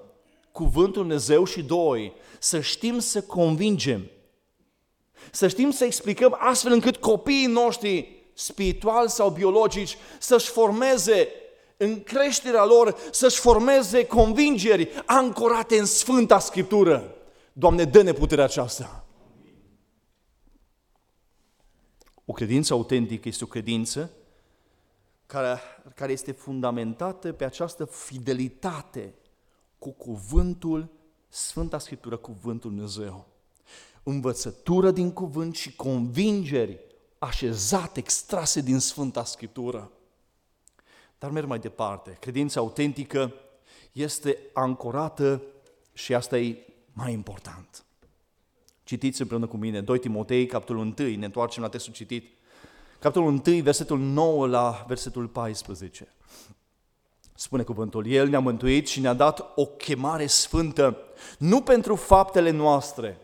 cuvântul 0.52 1.02
Dumnezeu 1.02 1.46
și 1.46 1.62
doi, 1.62 2.14
să 2.40 2.60
știm 2.60 3.00
să 3.00 3.22
convingem. 3.22 4.10
Să 5.32 5.48
știm 5.48 5.72
să 5.72 5.86
explicăm 5.86 6.38
astfel 6.40 6.72
încât 6.72 6.98
copiii 6.98 7.46
noștri 7.46 8.21
spirituali 8.42 9.10
sau 9.10 9.30
biologici 9.30 9.98
să-și 10.20 10.50
formeze 10.50 11.28
în 11.78 12.04
creșterea 12.04 12.66
lor 12.66 12.98
să-și 13.12 13.40
formeze 13.40 14.06
convingeri 14.06 14.90
ancorate 15.06 15.80
în 15.80 15.86
Sfânta 15.86 16.40
Scriptură. 16.40 17.16
Doamne, 17.54 17.84
dă-ne 17.84 18.14
puterea 18.14 18.44
aceasta. 18.44 19.06
O 22.26 22.34
credință 22.34 22.74
autentică 22.74 23.28
este 23.28 23.44
o 23.44 23.48
credință 23.48 24.12
care, 25.26 25.60
care 25.96 26.12
este 26.12 26.32
fundamentată 26.32 27.32
pe 27.34 27.46
această 27.46 27.86
fidelitate 27.86 29.14
cu 29.80 29.92
cuvântul 29.92 30.90
Sfânta 31.30 31.80
Scriptură, 31.80 32.18
cuvântul 32.18 32.70
Dumnezeu. 32.70 33.28
Învățătură 34.04 34.92
din 34.92 35.12
cuvânt 35.12 35.56
și 35.56 35.76
convingeri 35.76 36.80
așezate, 37.24 38.00
extrase 38.00 38.62
din 38.62 38.80
Sfânta 38.80 39.24
Scriptură. 39.24 39.92
Dar 41.20 41.32
merg 41.32 41.48
mai 41.48 41.60
departe. 41.60 42.18
Credința 42.20 42.60
autentică 42.60 43.34
este 43.92 44.38
ancorată 44.54 45.42
și 45.94 46.14
asta 46.14 46.38
e 46.38 46.58
mai 46.94 47.12
important. 47.12 47.84
Citiți 48.84 49.22
împreună 49.22 49.48
cu 49.48 49.58
mine 49.58 49.82
2 49.82 50.00
Timotei, 50.00 50.46
capitolul 50.46 50.94
1, 50.98 51.16
ne 51.16 51.26
întoarcem 51.26 51.64
la 51.64 51.70
textul 51.70 51.94
citit. 51.94 52.38
Capitolul 53.00 53.42
1, 53.46 53.62
versetul 53.62 54.00
9 54.00 54.48
la 54.48 54.86
versetul 54.88 55.28
14. 55.28 56.08
Spune 57.34 57.64
cuvântul, 57.64 58.08
El 58.08 58.30
ne-a 58.30 58.40
mântuit 58.40 58.88
și 58.88 59.00
ne-a 59.00 59.14
dat 59.14 59.52
o 59.56 59.66
chemare 59.66 60.26
sfântă, 60.26 60.98
nu 61.38 61.62
pentru 61.62 61.96
faptele 61.96 62.50
noastre, 62.50 63.18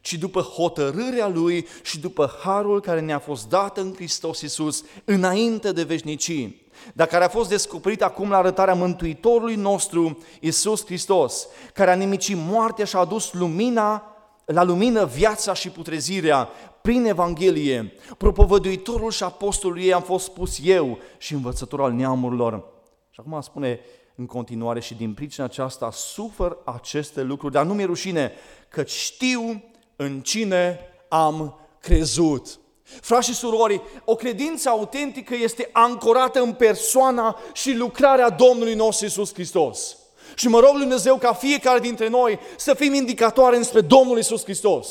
ci 0.00 0.14
după 0.14 0.40
hotărârea 0.40 1.28
Lui 1.28 1.66
și 1.82 2.00
după 2.00 2.32
harul 2.42 2.80
care 2.80 3.00
ne-a 3.00 3.18
fost 3.18 3.48
dat 3.48 3.78
în 3.78 3.94
Hristos 3.94 4.40
Iisus 4.40 4.84
înainte 5.04 5.72
de 5.72 5.82
veșnicii 5.82 6.66
dar 6.94 7.06
care 7.06 7.24
a 7.24 7.28
fost 7.28 7.48
descoperit 7.48 8.02
acum 8.02 8.30
la 8.30 8.36
arătarea 8.36 8.74
Mântuitorului 8.74 9.54
nostru, 9.54 10.18
Isus 10.40 10.84
Hristos, 10.84 11.48
care 11.74 11.90
a 11.90 11.94
nimicit 11.94 12.36
moartea 12.36 12.84
și 12.84 12.96
a 12.96 12.98
adus 12.98 13.32
lumina, 13.32 14.16
la 14.44 14.62
lumină 14.62 15.04
viața 15.04 15.54
și 15.54 15.70
putrezirea 15.70 16.48
prin 16.80 17.04
Evanghelie. 17.04 17.92
Propovăduitorul 18.18 19.10
și 19.10 19.22
apostolul 19.22 19.80
ei 19.80 19.92
am 19.92 20.02
fost 20.02 20.24
spus 20.24 20.58
eu 20.62 20.98
și 21.18 21.32
învățător 21.32 21.80
al 21.80 21.92
neamurilor. 21.92 22.64
Și 23.10 23.20
acum 23.20 23.40
spune 23.40 23.80
în 24.14 24.26
continuare 24.26 24.80
și 24.80 24.94
din 24.94 25.14
pricina 25.14 25.44
aceasta 25.44 25.90
sufăr 25.90 26.56
aceste 26.64 27.22
lucruri, 27.22 27.52
dar 27.52 27.64
nu 27.64 27.74
mi-e 27.74 27.84
rușine, 27.84 28.32
că 28.68 28.84
știu 28.84 29.62
în 30.00 30.20
cine 30.20 30.80
am 31.08 31.60
crezut. 31.80 32.58
Frați 32.82 33.28
și 33.28 33.34
surori, 33.34 33.80
o 34.04 34.14
credință 34.14 34.68
autentică 34.68 35.34
este 35.34 35.68
ancorată 35.72 36.40
în 36.40 36.52
persoana 36.52 37.38
și 37.52 37.72
lucrarea 37.72 38.30
Domnului 38.30 38.74
nostru 38.74 39.06
Isus 39.06 39.32
Hristos. 39.32 39.96
Și 40.34 40.48
mă 40.48 40.58
rog 40.58 40.70
Lui 40.70 40.80
Dumnezeu 40.80 41.16
ca 41.16 41.32
fiecare 41.32 41.78
dintre 41.78 42.08
noi 42.08 42.38
să 42.56 42.74
fim 42.74 42.94
indicatoare 42.94 43.56
înspre 43.56 43.80
Domnul 43.80 44.18
Isus 44.18 44.42
Hristos. 44.42 44.88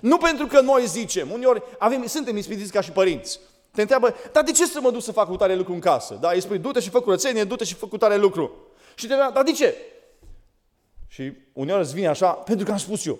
Nu 0.00 0.16
pentru 0.16 0.46
că 0.46 0.60
noi 0.60 0.86
zicem, 0.86 1.30
uneori 1.30 1.62
avem, 1.78 2.06
suntem 2.06 2.36
ispitiți 2.36 2.72
ca 2.72 2.80
și 2.80 2.90
părinți. 2.90 3.40
Te 3.70 3.80
întreabă, 3.80 4.14
dar 4.32 4.42
de 4.42 4.52
ce 4.52 4.66
să 4.66 4.80
mă 4.80 4.90
duc 4.90 5.02
să 5.02 5.12
fac 5.12 5.28
cu 5.28 5.36
tare 5.36 5.54
lucru 5.54 5.72
în 5.72 5.80
casă? 5.80 6.18
Da, 6.20 6.30
îi 6.30 6.40
spui, 6.40 6.58
du-te 6.58 6.80
și 6.80 6.90
fă 6.90 7.00
curățenie, 7.00 7.44
du-te 7.44 7.64
și 7.64 7.74
fă 7.74 7.86
cu 7.86 7.96
tare 7.96 8.16
lucru. 8.16 8.52
Și 8.94 9.06
te 9.06 9.12
întreabă, 9.12 9.34
dar 9.34 9.44
de 9.44 9.52
ce? 9.52 9.76
Și 11.08 11.32
uneori 11.52 11.82
îți 11.82 11.94
vine 11.94 12.06
așa, 12.06 12.28
pentru 12.30 12.64
că 12.64 12.72
am 12.72 12.78
spus 12.78 13.06
eu. 13.06 13.18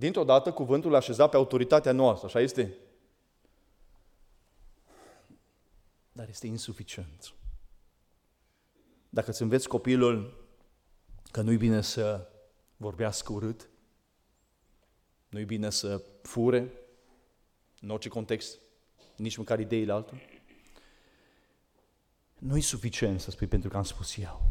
Dintr-o 0.00 0.24
dată 0.24 0.52
cuvântul 0.52 0.92
a 0.94 0.96
așezat 0.96 1.30
pe 1.30 1.36
autoritatea 1.36 1.92
noastră, 1.92 2.26
așa 2.26 2.40
este? 2.40 2.76
Dar 6.12 6.28
este 6.28 6.46
insuficient. 6.46 7.34
Dacă 9.08 9.30
îți 9.30 9.42
înveți 9.42 9.68
copilul 9.68 10.46
că 11.30 11.40
nu-i 11.40 11.56
bine 11.56 11.80
să 11.80 12.28
vorbească 12.76 13.32
urât, 13.32 13.68
nu-i 15.28 15.44
bine 15.44 15.70
să 15.70 16.04
fure, 16.22 16.72
în 17.80 17.90
orice 17.90 18.08
context, 18.08 18.58
nici 19.16 19.36
măcar 19.36 19.58
ideile 19.58 19.92
altul, 19.92 20.20
nu 22.38 22.56
e 22.56 22.60
suficient 22.60 23.20
să 23.20 23.30
spui 23.30 23.46
pentru 23.46 23.68
că 23.68 23.76
am 23.76 23.82
spus 23.82 24.16
eu, 24.16 24.50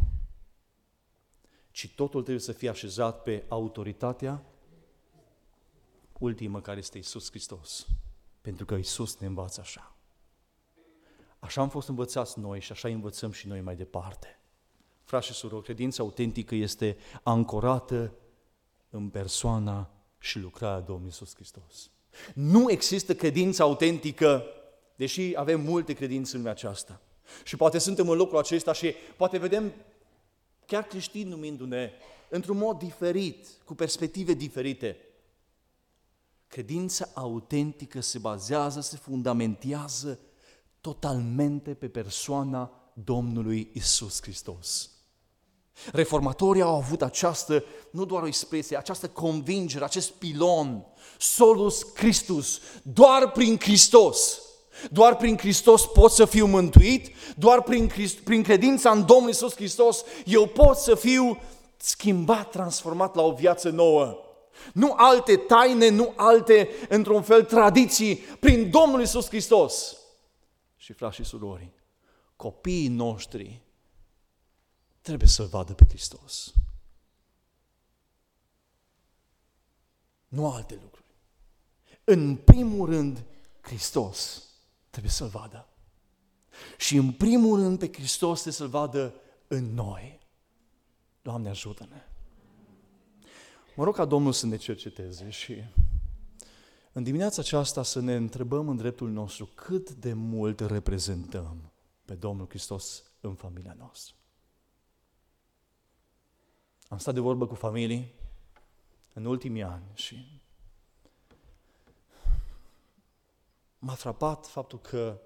ci 1.72 1.94
totul 1.96 2.22
trebuie 2.22 2.44
să 2.44 2.52
fie 2.52 2.70
așezat 2.70 3.22
pe 3.22 3.46
autoritatea 3.48 4.44
ultimă 6.20 6.62
care 6.62 6.80
este 6.80 6.98
Isus 6.98 7.30
Hristos. 7.30 7.88
Pentru 8.42 8.66
că 8.66 8.76
Isus 8.76 9.18
ne 9.18 9.28
învață 9.28 9.62
așa. 9.62 9.96
Așa 11.40 11.62
am 11.62 11.70
fost 11.70 11.88
învățați 11.88 12.40
noi 12.40 12.60
și 12.60 12.72
așa 12.72 12.88
învățăm 12.88 13.32
și 13.32 13.48
noi 13.48 13.62
mai 13.62 13.76
departe. 13.76 14.40
Frați 15.04 15.28
și 15.28 15.34
surori, 15.34 15.64
credința 15.64 16.04
autentică 16.04 16.56
este 16.56 16.98
ancorată 17.24 18.14
în 18.90 19.10
persoana 19.10 19.90
și 20.20 20.40
lucrarea 20.40 20.80
Domnului 20.80 21.12
Isus 21.12 21.36
Hristos. 21.36 21.92
Nu 22.34 22.72
există 22.72 23.16
credință 23.16 23.64
autentică, 23.64 24.44
deși 24.96 25.34
avem 25.36 25.62
multe 25.62 25.94
credințe 25.94 26.32
în 26.32 26.38
lumea 26.38 26.54
aceasta. 26.54 27.02
Și 27.44 27.56
poate 27.56 27.78
suntem 27.78 28.10
în 28.10 28.18
locul 28.18 28.38
acesta 28.38 28.74
și 28.74 28.94
poate 29.18 29.38
vedem 29.38 29.74
chiar 30.66 30.84
creștini 30.84 31.30
numindu-ne, 31.30 31.92
într-un 32.30 32.58
mod 32.58 32.78
diferit, 32.78 33.48
cu 33.66 33.76
perspective 33.76 34.34
diferite. 34.34 34.98
Credința 36.50 37.10
autentică 37.14 38.02
se 38.02 38.18
bazează, 38.18 38.82
se 38.82 38.98
fundamentează 38.98 40.20
totalmente 40.82 41.74
pe 41.74 41.88
persoana 41.88 42.72
Domnului 42.94 43.70
Isus 43.74 44.22
Hristos. 44.22 44.90
Reformatorii 45.92 46.62
au 46.62 46.76
avut 46.76 47.02
această, 47.02 47.64
nu 47.92 48.06
doar 48.06 48.24
o 48.24 48.28
expresie, 48.28 48.78
această 48.78 49.08
convingere, 49.08 49.84
acest 49.84 50.12
pilon, 50.12 50.86
solus 51.18 51.84
Christus, 51.84 52.60
doar 52.84 53.32
prin 53.32 53.58
Hristos. 53.60 54.42
Doar 54.92 55.16
prin 55.16 55.38
Hristos 55.38 55.86
pot 55.86 56.12
să 56.12 56.26
fiu 56.26 56.46
mântuit, 56.46 57.16
doar 57.36 57.62
prin, 57.62 57.88
Christ, 57.88 58.18
prin 58.18 58.44
credința 58.44 58.92
în 58.92 59.06
Domnul 59.06 59.30
Isus 59.30 59.56
Hristos 59.56 60.04
eu 60.26 60.48
pot 60.48 60.78
să 60.78 60.96
fiu 60.96 61.40
schimbat, 61.78 62.50
transformat 62.50 63.16
la 63.16 63.22
o 63.22 63.34
viață 63.34 63.70
nouă. 63.70 64.29
Nu 64.74 64.94
alte 64.98 65.36
taine, 65.36 65.90
nu 65.90 66.14
alte, 66.16 66.70
într-un 66.90 67.22
fel, 67.22 67.44
tradiții, 67.44 68.16
prin 68.16 68.70
Domnul 68.70 69.02
Isus 69.02 69.28
Hristos. 69.28 69.98
Și 70.76 70.94
frați 70.94 71.16
și 71.16 71.24
surori, 71.24 71.72
copiii 72.36 72.88
noștri 72.88 73.62
trebuie 75.02 75.30
să-L 75.30 75.46
vadă 75.46 75.74
pe 75.74 75.86
Hristos. 75.88 76.54
Nu 80.28 80.52
alte 80.52 80.80
lucruri. 80.82 81.08
În 82.04 82.36
primul 82.36 82.90
rând, 82.90 83.24
Hristos 83.62 84.44
trebuie 84.90 85.12
să-L 85.12 85.28
vadă. 85.28 85.68
Și 86.78 86.96
în 86.96 87.12
primul 87.12 87.60
rând 87.60 87.80
pe 87.80 87.94
Hristos 87.94 88.42
trebuie 88.42 88.54
să-L 88.54 88.68
vadă 88.68 89.14
în 89.48 89.74
noi. 89.74 90.20
Doamne 91.22 91.50
ajută-ne! 91.50 92.09
Mă 93.80 93.86
rog 93.86 93.96
ca 93.96 94.06
Domnul 94.06 94.32
să 94.32 94.46
ne 94.46 94.56
cerceteze 94.56 95.30
și 95.30 95.64
în 96.92 97.04
dimineața 97.04 97.42
aceasta 97.42 97.84
să 97.84 98.00
ne 98.00 98.16
întrebăm 98.16 98.70
în 98.70 98.76
dreptul 98.76 99.10
nostru 99.10 99.46
cât 99.46 99.92
de 99.92 100.14
mult 100.14 100.60
reprezentăm 100.60 101.72
pe 102.06 102.16
Domnul 102.16 102.48
Hristos 102.50 103.04
în 103.22 103.36
familia 103.36 103.76
noastră. 103.78 104.16
Am 106.88 106.98
stat 106.98 107.14
de 107.14 107.20
vorbă 107.20 107.48
cu 107.48 107.56
familii 107.56 108.14
în 109.14 109.26
ultimii 109.26 109.64
ani 109.64 109.86
și 109.94 110.42
m-a 113.78 113.94
frapat 113.94 114.46
faptul 114.46 114.80
că 114.80 115.22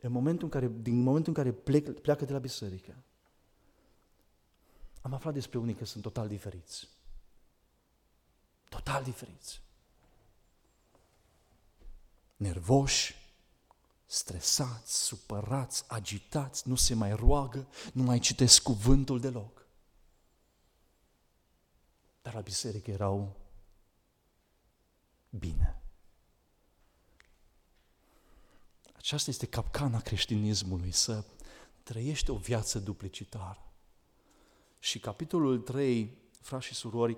în 0.00 0.12
momentul 0.12 0.44
în 0.44 0.50
care, 0.50 0.72
din 0.80 1.02
momentul 1.02 1.34
în 1.36 1.42
care 1.42 1.56
plec, 1.56 2.00
pleacă 2.00 2.24
de 2.24 2.32
la 2.32 2.38
biserică, 2.38 2.96
am 5.00 5.12
aflat 5.12 5.32
despre 5.32 5.58
unii 5.58 5.74
că 5.74 5.84
sunt 5.84 6.02
total 6.02 6.28
diferiți. 6.28 6.91
Total 8.72 9.02
diferiți. 9.02 9.60
Nervoși, 12.36 13.14
stresați, 14.06 15.04
supărați, 15.04 15.84
agitați, 15.88 16.68
nu 16.68 16.74
se 16.74 16.94
mai 16.94 17.12
roagă, 17.14 17.68
nu 17.92 18.02
mai 18.02 18.18
citesc 18.18 18.62
cuvântul 18.62 19.20
deloc. 19.20 19.66
Dar 22.22 22.34
la 22.34 22.40
biserică 22.40 22.90
erau 22.90 23.36
bine. 25.30 25.82
Aceasta 28.96 29.30
este 29.30 29.46
capcana 29.46 30.00
creștinismului, 30.00 30.92
să 30.92 31.24
trăiești 31.82 32.30
o 32.30 32.36
viață 32.36 32.78
duplicitară. 32.78 33.72
Și 34.78 34.98
capitolul 34.98 35.60
3, 35.60 36.18
frați 36.40 36.66
și 36.66 36.74
surori, 36.74 37.16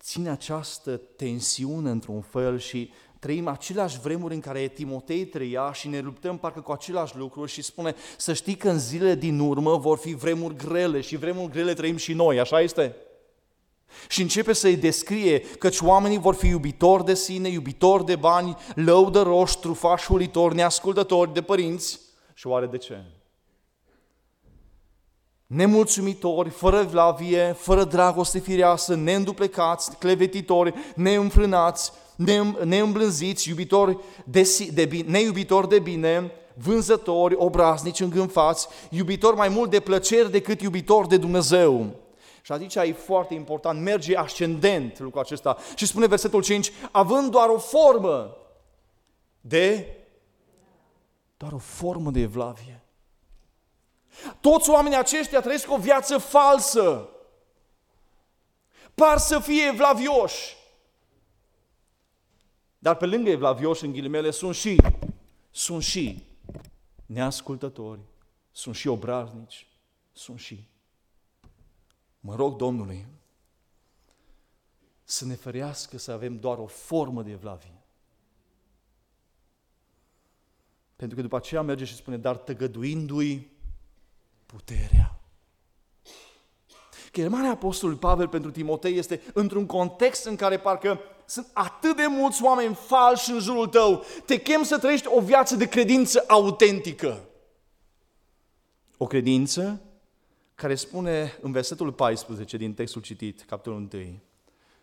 ține 0.00 0.30
această 0.30 0.96
tensiune 0.96 1.90
într-un 1.90 2.20
fel 2.20 2.58
și 2.58 2.92
trăim 3.18 3.48
aceleași 3.48 4.00
vremuri 4.00 4.34
în 4.34 4.40
care 4.40 4.68
Timotei 4.68 5.24
trăia 5.24 5.72
și 5.72 5.88
ne 5.88 6.00
luptăm 6.00 6.38
parcă 6.38 6.60
cu 6.60 6.72
același 6.72 7.16
lucruri 7.16 7.50
și 7.50 7.62
spune 7.62 7.94
să 8.16 8.32
știi 8.32 8.54
că 8.54 8.68
în 8.68 8.78
zilele 8.78 9.14
din 9.14 9.38
urmă 9.38 9.76
vor 9.76 9.98
fi 9.98 10.14
vremuri 10.14 10.56
grele 10.56 11.00
și 11.00 11.16
vremuri 11.16 11.52
grele 11.52 11.74
trăim 11.74 11.96
și 11.96 12.12
noi, 12.12 12.40
așa 12.40 12.60
este? 12.60 12.96
Și 14.08 14.22
începe 14.22 14.52
să-i 14.52 14.76
descrie 14.76 15.38
căci 15.38 15.80
oamenii 15.80 16.18
vor 16.18 16.34
fi 16.34 16.46
iubitori 16.46 17.04
de 17.04 17.14
sine, 17.14 17.48
iubitori 17.48 18.04
de 18.04 18.16
bani, 18.16 18.56
lăudăroși, 18.74 19.58
trufași, 19.58 20.06
hulitori, 20.06 20.54
neascultători 20.54 21.32
de 21.32 21.42
părinți. 21.42 22.00
Și 22.34 22.46
oare 22.46 22.66
de 22.66 22.78
ce? 22.78 23.15
Nemulțumitori, 25.46 26.48
fără 26.48 26.82
vlavie, 26.82 27.52
fără 27.58 27.84
dragoste 27.84 28.38
fireasă, 28.38 28.94
neînduplecați, 28.94 29.96
clevetitori, 29.96 30.74
neînfrânați, 30.94 31.92
neîmblânziți, 32.64 33.48
iubitori 33.48 33.98
de, 34.24 34.68
de 34.72 34.84
bine, 34.84 35.10
neiubitori 35.10 35.68
de 35.68 35.78
bine, 35.78 36.32
vânzători, 36.54 37.34
obraznici, 37.38 38.00
îngânfați, 38.00 38.68
iubitori 38.90 39.36
mai 39.36 39.48
mult 39.48 39.70
de 39.70 39.80
plăceri 39.80 40.30
decât 40.30 40.60
iubitori 40.60 41.08
de 41.08 41.16
Dumnezeu. 41.16 41.90
Și 42.42 42.52
aici 42.52 42.74
e 42.74 42.92
foarte 42.92 43.34
important, 43.34 43.82
merge 43.82 44.16
ascendent 44.16 44.98
lucrul 44.98 45.22
acesta. 45.22 45.56
Și 45.74 45.86
spune 45.86 46.06
versetul 46.06 46.42
5, 46.42 46.72
având 46.90 47.30
doar 47.30 47.48
o 47.48 47.58
formă 47.58 48.36
de, 49.40 49.96
doar 51.36 51.52
o 51.52 51.58
formă 51.58 52.10
de 52.10 52.20
evlavie. 52.20 52.85
Toți 54.40 54.70
oamenii 54.70 54.98
aceștia 54.98 55.40
trăiesc 55.40 55.70
o 55.70 55.78
viață 55.78 56.18
falsă. 56.18 57.08
Par 58.94 59.18
să 59.18 59.38
fie 59.38 59.66
evlavioși. 59.66 60.56
Dar 62.78 62.96
pe 62.96 63.06
lângă 63.06 63.30
evlavioși, 63.30 63.84
în 63.84 63.92
ghilimele, 63.92 64.30
sunt 64.30 64.54
și, 64.54 64.80
sunt 65.50 65.82
și 65.82 66.22
neascultători, 67.06 68.00
sunt 68.50 68.74
și 68.74 68.88
obraznici, 68.88 69.66
sunt 70.12 70.38
și 70.38 70.68
Mă 72.26 72.34
rog 72.34 72.56
Domnului 72.56 73.06
să 75.04 75.24
ne 75.24 75.34
ferească 75.34 75.98
să 75.98 76.12
avem 76.12 76.38
doar 76.38 76.58
o 76.58 76.66
formă 76.66 77.22
de 77.22 77.30
evlavie. 77.30 77.80
Pentru 80.96 81.16
că 81.16 81.22
după 81.22 81.36
aceea 81.36 81.62
merge 81.62 81.84
și 81.84 81.94
spune, 81.94 82.16
dar 82.16 82.36
tăgăduindu-i 82.36 83.50
puterea. 84.46 85.20
Chemarea 87.12 87.50
Apostolului 87.50 88.00
Pavel 88.00 88.28
pentru 88.28 88.50
Timotei 88.50 88.96
este 88.96 89.22
într-un 89.32 89.66
context 89.66 90.24
în 90.24 90.36
care 90.36 90.58
parcă 90.58 91.00
sunt 91.26 91.50
atât 91.52 91.96
de 91.96 92.06
mulți 92.08 92.42
oameni 92.42 92.74
falși 92.74 93.30
în 93.30 93.38
jurul 93.38 93.66
tău. 93.66 94.04
Te 94.24 94.40
chem 94.40 94.62
să 94.62 94.78
trăiești 94.78 95.06
o 95.10 95.20
viață 95.20 95.56
de 95.56 95.68
credință 95.68 96.24
autentică. 96.26 97.28
O 98.96 99.06
credință 99.06 99.80
care 100.54 100.74
spune 100.74 101.38
în 101.40 101.52
versetul 101.52 101.92
14 101.92 102.56
din 102.56 102.74
textul 102.74 103.02
citit, 103.02 103.42
capitolul 103.42 103.88
1, 103.92 104.02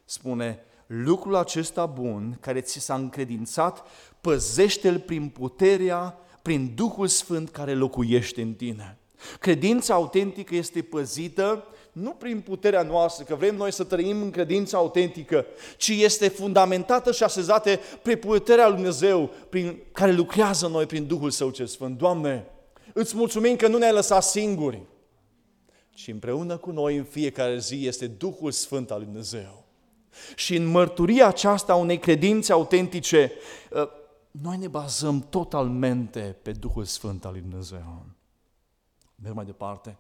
spune, 0.06 0.64
lucrul 0.88 1.36
acesta 1.36 1.86
bun 1.86 2.38
care 2.40 2.62
ți 2.62 2.80
s-a 2.80 2.96
încredințat, 2.96 3.88
păzește-l 4.22 5.00
prin 5.00 5.30
puterea, 5.30 6.18
prin 6.42 6.76
Duhul 6.76 7.08
Sfânt 7.08 7.50
care 7.50 7.74
locuiește 7.74 8.42
în 8.42 8.54
tine. 8.54 8.98
Credința 9.40 9.94
autentică 9.94 10.56
este 10.56 10.82
păzită 10.82 11.68
nu 11.92 12.10
prin 12.10 12.40
puterea 12.42 12.82
noastră, 12.82 13.24
că 13.24 13.36
vrem 13.36 13.56
noi 13.56 13.72
să 13.72 13.84
trăim 13.84 14.22
în 14.22 14.32
credința 14.32 14.78
autentică, 14.78 15.46
ci 15.78 15.90
este 15.90 16.28
fundamentată 16.28 17.12
și 17.12 17.24
așezată 17.24 17.80
pe 18.02 18.16
puterea 18.16 18.68
lui 18.68 18.76
Dumnezeu, 18.76 19.30
prin 19.50 19.80
care 19.92 20.12
lucrează 20.12 20.68
noi 20.68 20.86
prin 20.86 21.08
Duhul 21.08 21.30
Său 21.30 21.50
cel 21.50 21.66
Sfânt. 21.66 21.98
Doamne, 21.98 22.46
îți 22.94 23.16
mulțumim 23.16 23.56
că 23.56 23.68
nu 23.68 23.78
ne-ai 23.78 23.94
lăsat 23.94 24.24
singuri, 24.24 24.82
și 25.94 26.12
împreună 26.12 26.58
cu 26.58 26.72
noi 26.72 26.98
în 26.98 27.04
fiecare 27.04 27.60
zi 27.60 27.88
este 27.88 28.08
Duhul 28.08 28.52
Sfânt 28.52 28.92
al 28.92 28.98
lui 28.98 29.06
Dumnezeu. 29.06 29.64
Și 30.36 30.56
în 30.56 30.66
mărturia 30.66 31.28
aceasta 31.28 31.76
unei 31.76 32.00
credințe 32.00 32.52
autentice, 32.52 33.32
ă, 33.74 33.90
noi 34.32 34.58
ne 34.58 34.68
bazăm 34.68 35.26
totalmente 35.30 36.38
pe 36.42 36.52
Duhul 36.52 36.84
Sfânt 36.84 37.26
al 37.26 37.32
lui 37.32 37.42
Dumnezeu. 37.42 38.06
Merg 39.24 39.36
mai 39.36 39.46
departe. 39.46 39.98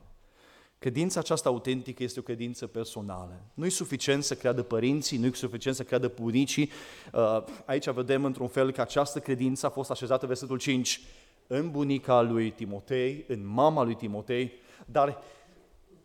Credința 0.79 1.19
aceasta 1.19 1.49
autentică 1.49 2.03
este 2.03 2.19
o 2.19 2.23
credință 2.23 2.67
personală. 2.67 3.41
Nu 3.53 3.65
e 3.65 3.69
suficient 3.69 4.23
să 4.23 4.35
creadă 4.35 4.63
părinții, 4.63 5.17
nu 5.17 5.25
e 5.25 5.31
suficient 5.33 5.75
să 5.75 5.83
creadă 5.83 6.11
bunicii. 6.21 6.69
Ă, 7.13 7.45
aici 7.65 7.89
vedem 7.89 8.25
într-un 8.25 8.47
fel 8.47 8.71
că 8.71 8.81
această 8.81 9.19
credință 9.19 9.65
a 9.65 9.69
fost 9.69 9.91
așezată, 9.91 10.25
versetul 10.25 10.57
5, 10.57 11.01
în 11.47 11.71
bunica 11.71 12.21
lui 12.21 12.51
Timotei, 12.51 13.25
în 13.27 13.47
mama 13.47 13.83
lui 13.83 13.95
Timotei, 13.95 14.51
dar 14.85 15.23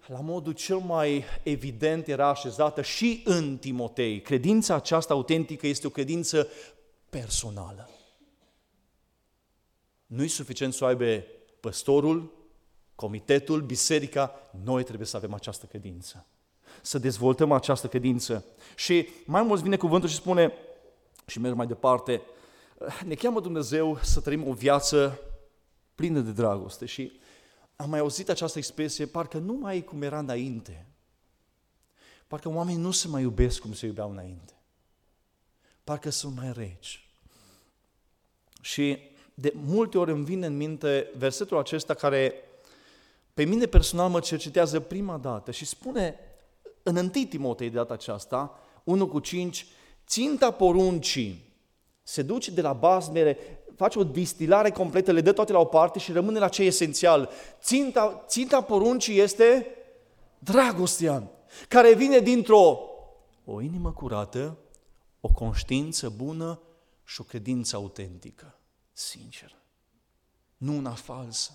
la 0.06 0.20
modul 0.20 0.52
cel 0.52 0.78
mai 0.78 1.24
evident 1.42 2.08
era 2.08 2.28
așezată 2.28 2.82
și 2.82 3.22
în 3.24 3.56
Timotei. 3.56 4.20
Credința 4.20 4.74
aceasta 4.74 5.14
autentică 5.14 5.66
este 5.66 5.86
o 5.86 5.90
credință 5.90 6.48
personală. 7.10 7.90
Nu 10.06 10.22
e 10.22 10.26
suficient 10.26 10.74
să 10.74 10.84
o 10.84 10.86
aibă 10.86 11.24
păstorul, 11.60 12.37
comitetul, 12.98 13.62
biserica, 13.62 14.50
noi 14.64 14.82
trebuie 14.84 15.06
să 15.06 15.16
avem 15.16 15.34
această 15.34 15.66
credință. 15.66 16.26
Să 16.82 16.98
dezvoltăm 16.98 17.52
această 17.52 17.88
credință. 17.88 18.44
Și 18.76 19.08
mai 19.26 19.42
mult 19.42 19.62
vine 19.62 19.76
cuvântul 19.76 20.08
și 20.08 20.14
spune, 20.14 20.52
și 21.26 21.40
merg 21.40 21.54
mai 21.54 21.66
departe, 21.66 22.22
ne 23.04 23.14
cheamă 23.14 23.40
Dumnezeu 23.40 23.98
să 24.02 24.20
trăim 24.20 24.48
o 24.48 24.52
viață 24.52 25.20
plină 25.94 26.20
de 26.20 26.30
dragoste 26.30 26.86
și 26.86 27.20
am 27.76 27.90
mai 27.90 27.98
auzit 27.98 28.28
această 28.28 28.58
expresie, 28.58 29.06
parcă 29.06 29.38
nu 29.38 29.52
mai 29.52 29.76
e 29.76 29.80
cum 29.80 30.02
era 30.02 30.18
înainte. 30.18 30.86
Parcă 32.26 32.48
oamenii 32.48 32.80
nu 32.80 32.90
se 32.90 33.08
mai 33.08 33.22
iubesc 33.22 33.60
cum 33.60 33.72
se 33.72 33.86
iubeau 33.86 34.10
înainte. 34.10 34.52
Parcă 35.84 36.10
sunt 36.10 36.36
mai 36.36 36.52
reci. 36.52 37.08
Și 38.60 38.98
de 39.34 39.52
multe 39.54 39.98
ori 39.98 40.10
îmi 40.10 40.24
vine 40.24 40.46
în 40.46 40.56
minte 40.56 41.10
versetul 41.16 41.58
acesta 41.58 41.94
care 41.94 42.42
pe 43.38 43.44
mine 43.44 43.66
personal 43.66 44.08
mă 44.08 44.20
cercetează 44.20 44.80
prima 44.80 45.16
dată 45.16 45.50
și 45.50 45.64
spune 45.64 46.18
în 46.82 46.96
1 46.96 47.08
Timotei 47.08 47.70
de 47.70 47.76
data 47.76 47.94
aceasta, 47.94 48.58
1 48.84 49.08
cu 49.08 49.18
5, 49.18 49.66
ținta 50.06 50.50
poruncii 50.50 51.54
se 52.02 52.22
duce 52.22 52.50
de 52.50 52.60
la 52.60 52.72
bazmele, 52.72 53.38
face 53.76 53.98
o 53.98 54.04
distilare 54.04 54.70
completă, 54.70 55.12
le 55.12 55.20
dă 55.20 55.32
toate 55.32 55.52
la 55.52 55.58
o 55.58 55.64
parte 55.64 55.98
și 55.98 56.12
rămâne 56.12 56.38
la 56.38 56.48
ce 56.48 56.62
e 56.62 56.66
esențial. 56.66 57.30
Ținta, 57.60 58.24
ținta 58.26 58.62
poruncii 58.62 59.18
este 59.18 59.66
dragostea, 60.38 61.30
care 61.68 61.94
vine 61.94 62.18
dintr-o 62.18 62.80
o 63.44 63.60
inimă 63.60 63.92
curată, 63.92 64.58
o 65.20 65.28
conștiință 65.28 66.08
bună 66.08 66.60
și 67.04 67.20
o 67.20 67.24
credință 67.24 67.76
autentică, 67.76 68.58
sinceră, 68.92 69.62
nu 70.56 70.76
una 70.76 70.92
falsă. 70.92 71.52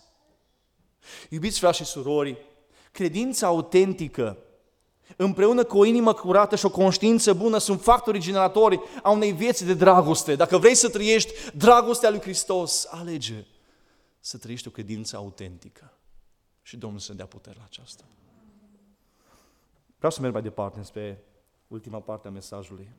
Iubiți 1.30 1.60
frați 1.60 1.78
și 1.78 1.86
surori, 1.86 2.38
credința 2.92 3.48
autentică 3.48 4.38
împreună 5.16 5.63
cu 5.63 5.78
o 5.78 5.86
inimă 5.86 6.13
curată 6.13 6.56
și 6.56 6.66
o 6.66 6.70
conștiință 6.70 7.34
bună 7.34 7.58
sunt 7.58 7.82
factorii 7.82 8.22
generatori 8.22 8.80
a 9.04 9.10
unei 9.10 9.32
vieți 9.32 9.66
de 9.66 9.74
dragoste. 9.74 10.36
Dacă 10.36 10.58
vrei 10.58 10.76
să 10.76 10.89
trăiești 10.89 11.32
dragostea 11.56 12.10
lui 12.10 12.22
Hristos, 12.22 12.88
alege 12.89 13.46
să 14.20 14.38
trăiești 14.38 14.68
o 14.68 14.72
credință 14.72 15.16
autentică. 15.16 15.94
Și 16.62 16.78
Domnul 16.78 17.00
să 17.00 17.13
dea 17.13 17.26
putere 17.26 17.56
la 17.58 17.63
aceasta. 17.66 18.04
Vreau 19.98 20.12
să 20.12 20.22
merg 20.22 20.34
mai 20.34 20.42
departe 20.42 20.82
spre 20.84 21.24
ultima 21.68 22.00
parte 22.00 22.28
a 22.28 22.32
mesajului. 22.32 22.89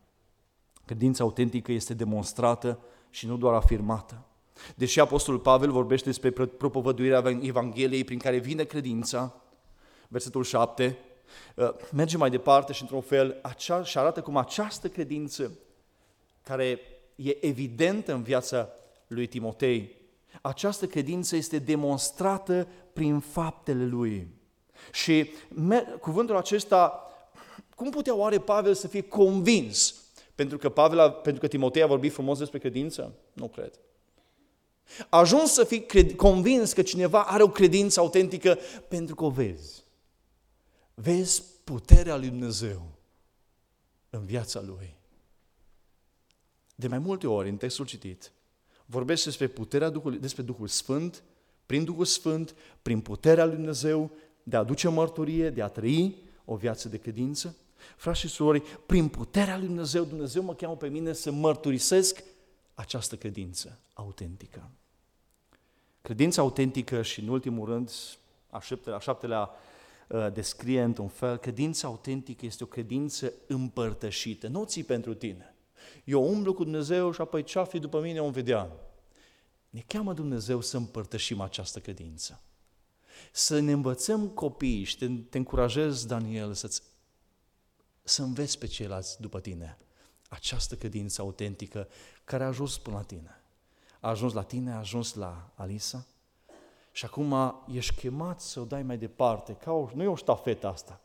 Credința 0.85 1.25
autentică 1.25 1.73
este 1.73 1.95
demonstrată 1.95 2.79
și 3.11 3.27
nu 3.27 3.37
doar 3.37 3.55
afirmată. 3.55 4.25
Deși 4.75 5.01
Apostolul 5.01 5.41
Pavel 5.41 5.71
vorbește 5.71 6.09
despre 6.09 6.31
propovăduirea 6.47 7.39
Evangheliei 7.41 8.05
prin 8.05 8.19
care 8.19 8.39
vine 8.39 8.65
credința, 8.65 9.43
versetul 10.09 10.45
7, 10.45 10.99
uh, 11.57 11.69
merge 11.93 12.17
mai 12.17 12.31
departe 12.31 12.73
și 12.73 12.83
într-un 12.83 13.01
fel 13.01 13.39
acea, 13.43 13.83
și 13.83 13.99
arată 13.99 14.21
cum 14.21 14.37
această 14.37 14.89
credință 14.89 15.53
care 16.43 16.81
e 17.17 17.47
evidentă 17.47 18.13
în 18.13 18.23
viața 18.23 18.69
lui 19.07 19.27
Timotei, 19.27 19.97
această 20.43 20.87
credință 20.87 21.37
este 21.37 21.59
demonstrată 21.59 22.69
prin 22.93 23.19
faptele 23.21 23.87
lui. 23.87 24.29
Și 24.93 25.31
cuvântul 26.01 26.37
acesta, 26.37 27.07
cum 27.75 27.91
putea 27.91 28.15
oare 28.15 28.39
Pavel 28.39 28.75
să 28.75 28.89
fie 28.89 29.01
convins? 29.01 30.03
Pentru 30.35 30.59
că, 30.59 30.69
Pavel 30.69 30.99
a, 30.99 31.11
pentru 31.11 31.41
că 31.41 31.49
Timotei 31.49 31.83
a 31.83 31.87
vorbit 31.87 32.13
frumos 32.13 32.39
despre 32.39 32.59
credință? 32.59 33.15
Nu 33.33 33.49
cred. 33.49 33.81
A 35.09 35.19
ajuns 35.19 35.53
să 35.53 35.65
fii 35.65 35.87
cred, 35.87 36.15
convins 36.15 36.73
că 36.73 36.83
cineva 36.83 37.23
are 37.23 37.43
o 37.43 37.49
credință 37.49 38.01
autentică 38.01 38.59
pentru 38.89 39.15
că 39.15 39.25
o 39.25 39.31
vezi. 39.31 39.83
Vezi 40.95 41.43
puterea 41.65 42.17
lui 42.17 42.29
Dumnezeu 42.29 42.95
în 44.11 44.25
viața 44.25 44.61
lui. 44.61 44.95
De 46.75 46.89
mai 46.89 46.99
multe 46.99 47.27
ori, 47.27 47.49
în 47.49 47.57
textul 47.57 47.85
citit, 47.85 48.33
vorbește 48.87 49.29
despre 49.29 49.47
puterea 49.47 49.89
Duhului, 49.89 50.19
despre 50.19 50.43
Duhul 50.43 50.69
Sfânt, 50.69 51.23
prin 51.67 51.85
Duhul 51.85 52.05
Sfânt, 52.05 52.55
prin 52.83 53.01
puterea 53.01 53.45
lui 53.45 53.55
Dumnezeu, 53.55 54.11
de 54.43 54.57
a 54.57 54.59
aduce 54.59 54.89
mărturie, 54.89 55.51
de 55.51 55.63
a 55.63 55.69
trăi 55.69 56.23
o 56.45 56.57
viață 56.57 56.89
de 56.89 56.97
credință. 56.97 57.57
Frați 57.97 58.21
și 58.21 58.29
surori, 58.29 58.63
prin 58.87 59.09
puterea 59.09 59.57
lui 59.57 59.67
Dumnezeu, 59.67 60.05
Dumnezeu 60.05 60.43
mă 60.43 60.55
cheamă 60.55 60.77
pe 60.77 60.89
mine 60.89 61.13
să 61.13 61.31
mărturisesc 61.31 62.23
această 62.75 63.17
credință 63.17 63.79
autentică. 63.93 64.71
Credința 66.03 66.43
autentică 66.43 67.03
și, 67.03 67.21
în 67.21 67.29
ultimul 67.29 67.69
rând, 67.69 67.91
a 68.51 68.61
șaptelea, 68.61 68.99
a 68.99 69.01
șaptelea 69.01 69.51
uh, 70.09 70.33
descrie 70.33 70.83
într-un 70.83 71.09
fel, 71.09 71.37
credința 71.37 71.89
autentică 71.89 72.47
este 72.47 72.65
o 72.65 72.67
credință 72.67 73.33
împărtășită, 73.47 74.49
nu 74.49 74.65
ții 74.65 74.85
pentru 74.85 75.15
tine. 75.15 75.55
Eu 76.05 76.29
umblu 76.29 76.55
cu 76.55 76.63
Dumnezeu 76.63 77.13
și 77.13 77.21
apoi 77.21 77.43
ce 77.43 77.63
fi 77.63 77.79
după 77.79 78.01
mine 78.01 78.21
o 78.21 78.31
vedea. 78.31 78.71
Ne 79.71 79.85
cheamă 79.87 80.13
Dumnezeu 80.13 80.61
să 80.61 80.77
împărtășim 80.77 81.41
această 81.41 81.81
credință. 81.81 82.43
Să 83.33 83.61
ne 83.61 83.73
învățăm 83.73 84.29
copiii 84.29 84.85
și 84.85 84.99
te, 84.99 85.09
te 85.09 85.39
încurajez, 85.39 86.07
Daniel, 86.07 86.53
să 86.53 86.81
să 88.03 88.23
înveți 88.23 88.59
pe 88.59 88.67
ceilalți 88.67 89.21
după 89.21 89.41
tine 89.41 89.79
această 90.35 90.75
credință 90.75 91.23
autentică 91.23 91.89
care 92.25 92.45
a 92.45 92.47
ajuns 92.47 92.79
până 92.79 92.97
la 92.97 93.03
tine. 93.03 93.41
A 94.01 94.09
ajuns 94.09 94.33
la 94.33 94.43
tine, 94.43 94.73
a 94.73 94.79
ajuns 94.79 95.15
la 95.15 95.51
Alisa 95.55 96.07
și 96.93 97.05
acum 97.05 97.63
ești 97.73 97.95
chemat 97.95 98.41
să 98.41 98.61
o 98.61 98.65
dai 98.65 98.83
mai 98.83 98.99
departe. 98.99 99.53
Ca 99.53 99.73
o, 99.73 99.89
nu 99.95 100.03
e 100.03 100.07
o 100.07 100.17
ștafetă 100.17 100.69
asta, 100.69 101.01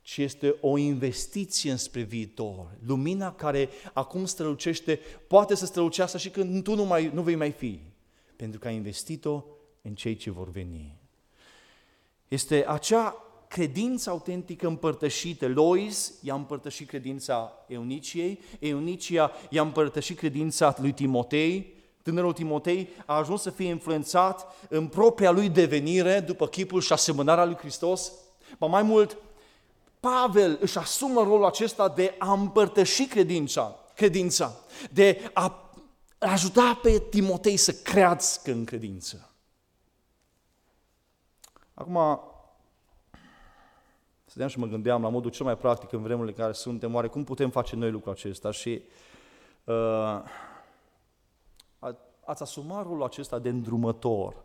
ci 0.00 0.16
este 0.16 0.56
o 0.60 0.76
investiție 0.76 1.70
înspre 1.70 2.02
viitor. 2.02 2.76
Lumina 2.86 3.34
care 3.34 3.68
acum 3.92 4.24
strălucește, 4.24 5.00
poate 5.26 5.54
să 5.54 5.66
strălucească 5.66 6.18
și 6.18 6.30
când 6.30 6.62
tu 6.62 6.74
nu, 6.74 6.84
mai, 6.84 7.10
nu 7.14 7.22
vei 7.22 7.34
mai 7.34 7.50
fi, 7.50 7.80
pentru 8.36 8.58
că 8.58 8.66
ai 8.66 8.74
investit-o 8.74 9.44
în 9.82 9.94
cei 9.94 10.16
ce 10.16 10.30
vor 10.30 10.50
veni. 10.50 10.96
Este 12.28 12.64
acea 12.68 13.27
credința 13.48 14.10
autentică 14.10 14.66
împărtășită. 14.66 15.48
Lois 15.48 16.12
i-a 16.22 16.34
împărtășit 16.34 16.88
credința 16.88 17.52
Euniciei, 17.66 18.40
Eunicia 18.58 19.30
i-a 19.50 19.62
împărtășit 19.62 20.18
credința 20.18 20.74
lui 20.80 20.92
Timotei, 20.92 21.74
tânărul 22.02 22.32
Timotei 22.32 22.88
a 23.06 23.16
ajuns 23.16 23.42
să 23.42 23.50
fie 23.50 23.68
influențat 23.68 24.46
în 24.68 24.86
propria 24.86 25.30
lui 25.30 25.48
devenire 25.48 26.20
după 26.20 26.46
chipul 26.46 26.80
și 26.80 26.92
asemănarea 26.92 27.44
lui 27.44 27.56
Hristos. 27.56 28.12
Ba 28.58 28.66
mai 28.66 28.82
mult, 28.82 29.16
Pavel 30.00 30.58
își 30.60 30.78
asumă 30.78 31.22
rolul 31.22 31.44
acesta 31.44 31.88
de 31.88 32.14
a 32.18 32.32
împărtăși 32.32 33.06
credința, 33.06 33.76
credința 33.94 34.56
de 34.90 35.30
a 35.32 35.70
ajuta 36.18 36.78
pe 36.82 37.02
Timotei 37.10 37.56
să 37.56 37.72
creadă 37.72 38.24
în 38.44 38.64
credință. 38.64 39.30
Acum, 41.74 42.20
Stăteam 44.28 44.48
și 44.48 44.58
mă 44.58 44.66
gândeam 44.66 45.02
la 45.02 45.08
modul 45.08 45.30
cel 45.30 45.44
mai 45.44 45.56
practic 45.56 45.92
în 45.92 46.02
vremurile 46.02 46.34
în 46.36 46.42
care 46.42 46.52
suntem, 46.52 46.94
oare 46.94 47.08
cum 47.08 47.24
putem 47.24 47.50
face 47.50 47.76
noi 47.76 47.90
lucrul 47.90 48.12
acesta? 48.12 48.50
Și 48.50 48.82
uh, 49.64 50.22
ați 52.24 52.42
asumat 52.42 52.82
rolul 52.82 53.02
acesta 53.02 53.38
de 53.38 53.48
îndrumător. 53.48 54.44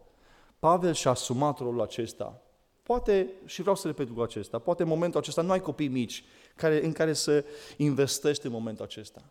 Pavel 0.60 0.94
și-a 0.94 1.12
asumat 1.12 1.60
rolul 1.60 1.82
acesta. 1.82 2.42
Poate, 2.84 3.30
și 3.46 3.62
vreau 3.62 3.76
să 3.76 3.88
repet 3.88 4.08
lucrul 4.08 4.26
acesta, 4.26 4.60
poate 4.60 4.82
în 4.82 4.88
momentul 4.88 5.20
acesta 5.20 5.42
nu 5.42 5.52
ai 5.52 5.62
copii 5.62 5.88
mici 5.88 6.24
care, 6.56 6.86
în 6.86 6.92
care 6.92 7.14
să 7.14 7.46
investești 7.78 8.46
în 8.46 8.52
momentul 8.52 8.86
acesta. 8.86 9.24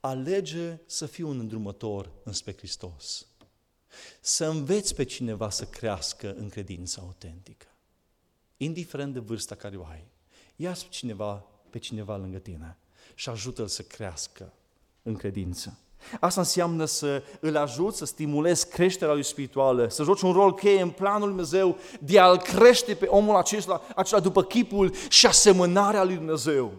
Alege 0.00 0.78
să 0.86 1.06
fii 1.06 1.24
un 1.24 1.38
îndrumător 1.38 2.10
înspre 2.22 2.54
Hristos. 2.56 3.26
Să 4.20 4.46
înveți 4.46 4.94
pe 4.94 5.04
cineva 5.04 5.50
să 5.50 5.64
crească 5.64 6.34
în 6.34 6.48
credința 6.48 7.02
autentică 7.02 7.64
indiferent 8.62 9.12
de 9.12 9.18
vârsta 9.18 9.54
care 9.54 9.76
o 9.76 9.84
ai, 9.84 10.06
ia 10.56 10.72
cineva, 10.72 11.44
pe 11.70 11.78
cineva 11.78 12.16
lângă 12.16 12.38
tine 12.38 12.76
și 13.14 13.28
ajută-l 13.28 13.66
să 13.66 13.82
crească 13.82 14.52
în 15.02 15.16
credință. 15.16 15.78
Asta 16.20 16.40
înseamnă 16.40 16.84
să 16.84 17.22
îl 17.40 17.56
ajut 17.56 17.94
să 17.94 18.04
stimulezi 18.04 18.68
creșterea 18.68 19.14
lui 19.14 19.22
spirituală, 19.22 19.88
să 19.88 20.02
joci 20.02 20.20
un 20.20 20.32
rol 20.32 20.54
cheie 20.54 20.80
în 20.80 20.90
planul 20.90 21.20
lui 21.20 21.28
Dumnezeu 21.28 21.76
de 22.00 22.18
a-l 22.18 22.38
crește 22.38 22.94
pe 22.94 23.06
omul 23.06 23.36
acesta, 23.36 23.82
acela 23.96 24.20
după 24.20 24.42
chipul 24.42 24.94
și 25.08 25.26
asemănarea 25.26 26.04
lui 26.04 26.14
Dumnezeu. 26.14 26.72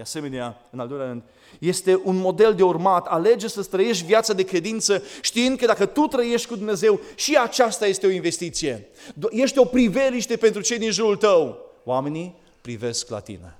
De 0.00 0.06
asemenea, 0.06 0.66
în 0.70 0.80
al 0.80 0.88
doilea 0.88 1.06
rând, 1.06 1.22
este 1.58 2.00
un 2.04 2.16
model 2.16 2.54
de 2.54 2.62
urmat. 2.62 3.06
Alege 3.06 3.48
să 3.48 3.62
trăiești 3.62 4.04
viața 4.04 4.32
de 4.32 4.44
credință 4.44 5.02
știind 5.22 5.58
că 5.58 5.66
dacă 5.66 5.86
tu 5.86 6.06
trăiești 6.06 6.48
cu 6.48 6.56
Dumnezeu, 6.56 7.00
și 7.14 7.36
aceasta 7.36 7.86
este 7.86 8.06
o 8.06 8.10
investiție. 8.10 8.88
Ești 9.30 9.58
o 9.58 9.64
priveliște 9.64 10.36
pentru 10.36 10.60
cei 10.60 10.78
din 10.78 10.90
jurul 10.90 11.16
tău. 11.16 11.58
Oamenii 11.84 12.34
privesc 12.60 13.08
la 13.08 13.20
tine. 13.20 13.58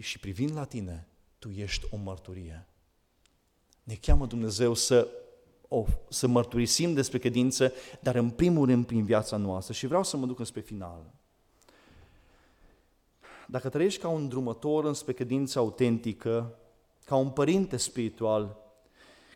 Și 0.00 0.18
privind 0.18 0.56
la 0.56 0.64
tine, 0.64 1.06
tu 1.38 1.48
ești 1.56 1.86
o 1.90 1.96
mărturie. 1.96 2.66
Ne 3.82 3.94
cheamă 4.00 4.26
Dumnezeu 4.26 4.74
să 4.74 5.08
o, 5.68 5.84
să 6.08 6.26
mărturisim 6.26 6.94
despre 6.94 7.18
credință, 7.18 7.72
dar 8.00 8.14
în 8.14 8.30
primul 8.30 8.66
rând 8.66 8.86
prin 8.86 9.04
viața 9.04 9.36
noastră. 9.36 9.72
Și 9.74 9.86
vreau 9.86 10.04
să 10.04 10.16
mă 10.16 10.26
duc 10.26 10.38
înspre 10.38 10.60
final. 10.60 11.18
Dacă 13.50 13.68
trăiești 13.68 14.00
ca 14.00 14.08
un 14.08 14.28
drumător 14.28 14.84
înspre 14.84 15.12
credință 15.12 15.58
autentică, 15.58 16.58
ca 17.04 17.16
un 17.16 17.30
părinte 17.30 17.76
spiritual, 17.76 18.56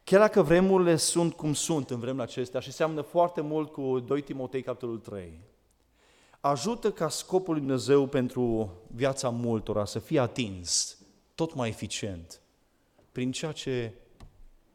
chiar 0.04 0.20
dacă 0.20 0.42
vremurile 0.42 0.96
sunt 0.96 1.34
cum 1.34 1.54
sunt 1.54 1.90
în 1.90 1.98
vremurile 1.98 2.24
acestea 2.24 2.60
și 2.60 2.72
seamănă 2.72 3.00
foarte 3.00 3.40
mult 3.40 3.72
cu 3.72 4.00
2 4.00 4.22
Timotei 4.22 4.62
capitolul 4.62 4.98
3, 4.98 5.40
ajută 6.40 6.92
ca 6.92 7.08
scopul 7.08 7.52
lui 7.52 7.62
Dumnezeu 7.62 8.06
pentru 8.06 8.72
viața 8.94 9.28
multora 9.28 9.84
să 9.84 9.98
fie 9.98 10.18
atins 10.18 10.98
tot 11.34 11.54
mai 11.54 11.68
eficient 11.68 12.40
prin 13.12 13.32
ceea 13.32 13.52
ce 13.52 13.92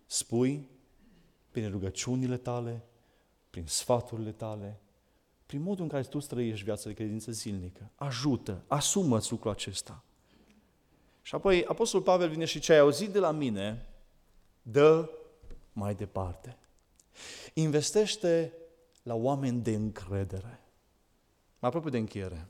spui, 0.05 0.69
prin 1.51 1.69
rugăciunile 1.71 2.37
tale, 2.37 2.83
prin 3.49 3.65
sfaturile 3.65 4.31
tale, 4.31 4.79
prin 5.49 5.61
modul 5.61 5.83
în 5.83 5.89
care 5.89 6.03
tu 6.03 6.17
trăiești 6.17 6.63
viața 6.63 6.87
de 6.87 6.93
credință 6.93 7.31
zilnică. 7.31 7.91
Ajută, 7.95 8.63
asumă-ți 8.67 9.31
lucrul 9.31 9.51
acesta. 9.51 10.03
Și 11.21 11.35
apoi 11.35 11.65
Apostolul 11.65 12.05
Pavel 12.05 12.29
vine 12.29 12.45
și 12.45 12.59
ce 12.59 12.73
ai 12.73 12.79
auzit 12.79 13.09
de 13.09 13.19
la 13.19 13.31
mine, 13.31 13.85
dă 14.61 15.09
mai 15.73 15.95
departe. 15.95 16.57
Investește 17.53 18.53
la 19.03 19.13
oameni 19.13 19.61
de 19.61 19.73
încredere. 19.73 20.61
Mai 21.59 21.69
aproape 21.69 21.89
de 21.89 21.97
încheiere. 21.97 22.47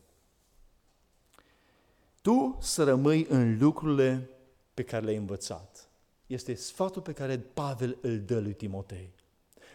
Tu 2.22 2.58
să 2.62 2.84
rămâi 2.84 3.26
în 3.30 3.58
lucrurile 3.58 4.30
pe 4.74 4.84
care 4.84 5.06
le-ai 5.06 5.18
învățat. 5.18 5.89
Este 6.28 6.54
sfatul 6.54 7.02
pe 7.02 7.14
care 7.14 7.38
Pavel 7.38 7.97
îl 8.02 8.20
dă 8.20 8.39
lui 8.39 8.54
Timotei. 8.54 9.14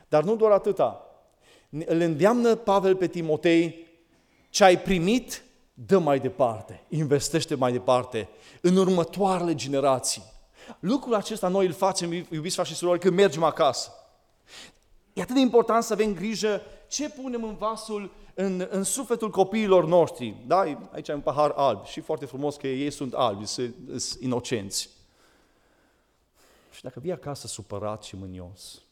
Dar 0.08 0.24
nu 0.24 0.36
doar 0.36 0.52
atâta. 0.52 1.08
Îl 1.86 2.00
îndeamnă 2.00 2.54
Pavel 2.54 2.96
pe 2.96 3.06
Timotei, 3.06 3.86
ce 4.50 4.64
ai 4.64 4.80
primit, 4.80 5.44
dă 5.74 5.98
mai 5.98 6.20
departe, 6.20 6.84
investește 6.88 7.54
mai 7.54 7.72
departe, 7.72 8.28
în 8.60 8.76
următoarele 8.76 9.54
generații. 9.54 10.22
Lucrul 10.80 11.14
acesta 11.14 11.48
noi 11.48 11.66
îl 11.66 11.72
facem, 11.72 12.12
iubiți 12.12 12.54
frați 12.54 12.70
și 12.70 12.76
surori, 12.76 13.00
când 13.00 13.14
mergem 13.14 13.42
acasă. 13.42 13.92
E 15.12 15.22
atât 15.22 15.34
de 15.34 15.40
important 15.40 15.82
să 15.82 15.92
avem 15.92 16.14
grijă 16.14 16.62
ce 16.88 17.10
punem 17.10 17.44
în 17.44 17.56
vasul, 17.56 18.14
în, 18.34 18.66
în 18.70 18.82
sufletul 18.82 19.30
copiilor 19.30 19.86
noștri. 19.86 20.34
Da? 20.46 20.58
Aici 20.92 21.08
e 21.08 21.12
un 21.12 21.20
pahar 21.20 21.50
alb 21.50 21.84
și 21.84 22.00
foarte 22.00 22.26
frumos 22.26 22.56
că 22.56 22.66
ei 22.66 22.90
sunt 22.90 23.14
albi, 23.14 23.46
sunt, 23.46 23.74
sunt 23.96 24.22
inocenți. 24.22 24.88
Și 26.70 26.82
dacă 26.82 27.00
vii 27.00 27.12
acasă 27.12 27.46
supărat 27.46 28.02
și 28.02 28.16
mânios 28.16 28.82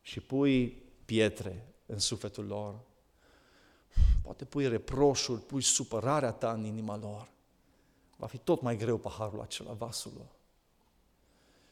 și 0.00 0.20
pui 0.20 0.82
pietre 1.08 1.66
în 1.86 1.98
sufletul 1.98 2.46
lor, 2.46 2.74
poate 4.22 4.44
pui 4.44 4.68
reproșuri, 4.68 5.40
pui 5.40 5.62
supărarea 5.62 6.32
ta 6.32 6.52
în 6.52 6.64
inima 6.64 6.96
lor, 6.96 7.28
va 8.16 8.26
fi 8.26 8.38
tot 8.38 8.60
mai 8.60 8.76
greu 8.76 8.96
paharul 8.96 9.40
acela, 9.40 9.72
vasul 9.72 10.12
lor. 10.16 10.28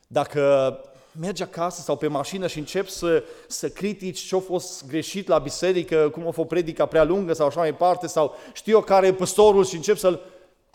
Dacă 0.07 0.81
mergi 1.19 1.43
acasă 1.43 1.81
sau 1.81 1.97
pe 1.97 2.07
mașină 2.07 2.47
și 2.47 2.59
începi 2.59 2.91
să, 2.91 3.25
să 3.49 3.71
critici 3.71 4.19
ce 4.19 4.37
a 4.37 4.41
fost 4.41 4.87
greșit 4.87 5.27
la 5.27 5.39
biserică, 5.39 6.11
cum 6.11 6.27
a 6.27 6.31
fost 6.31 6.49
predica 6.49 6.87
prea 6.87 7.05
lungă 7.05 7.33
sau 7.33 7.47
așa 7.47 7.59
mai 7.59 7.71
departe, 7.71 8.07
sau 8.07 8.35
știu 8.53 8.73
eu 8.73 8.83
care 8.83 9.07
e 9.07 9.15
păstorul 9.15 9.65
și 9.65 9.75
începi 9.75 9.99
să-l... 9.99 10.21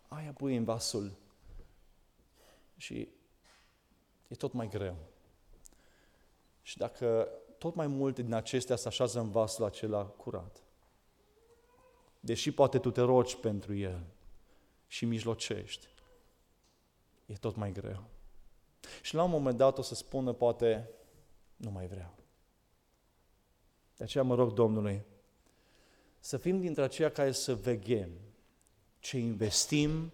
Aia 0.08 0.34
pui 0.38 0.56
în 0.56 0.64
vasul. 0.64 1.12
Și 2.78 3.10
e 4.28 4.36
tot 4.36 4.54
mai 4.54 4.70
greu. 4.70 4.96
Și 6.62 6.78
dacă 6.78 7.28
tot 7.62 7.76
mai 7.76 7.88
multe 7.88 8.22
din 8.22 8.34
acestea 8.34 8.76
se 8.76 8.88
așează 8.88 9.20
în 9.20 9.30
vasul 9.30 9.66
acela 9.66 10.06
curat, 10.06 10.64
deși 12.20 12.52
poate 12.52 12.80
tu 12.80 12.92
te 12.92 13.02
rogi 13.02 13.38
pentru 13.38 13.74
el 13.74 14.04
și 14.88 15.06
mijlocești, 15.06 15.88
e 17.26 17.34
tot 17.34 17.56
mai 17.56 17.72
greu. 17.72 18.04
Și 19.02 19.16
la 19.16 19.24
un 19.24 19.30
moment 19.30 19.58
dat 19.58 19.78
o 19.78 19.82
să 19.82 19.96
spună 19.96 20.34
poate, 20.34 20.90
nu 21.56 21.72
mai 21.72 21.88
vreau. 21.88 22.14
De 23.98 24.04
aceea 24.04 24.24
mă 24.24 24.36
rog 24.36 24.54
Domnului 24.54 25.06
să 26.20 26.38
fim 26.38 26.60
dintre 26.60 26.84
aceia 26.84 27.12
care 27.12 27.32
să 27.32 27.56
veghem 27.56 28.12
ce 29.00 29.18
investim 29.18 30.12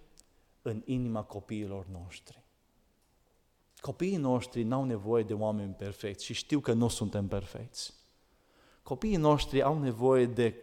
în 0.62 0.82
inima 0.86 1.24
copiilor 1.24 1.86
noștri. 1.86 2.44
Copiii 3.80 4.18
noștri 4.18 4.64
n-au 4.64 4.84
nevoie 4.84 5.24
de 5.24 5.34
oameni 5.34 5.74
perfecți 5.74 6.26
și 6.26 6.34
știu 6.34 6.60
că 6.60 6.74
nu 6.74 6.88
suntem 6.88 7.28
perfecți. 7.28 7.94
Copiii 8.84 9.16
noștri 9.16 9.62
au 9.62 9.80
nevoie 9.80 10.26
de 10.26 10.56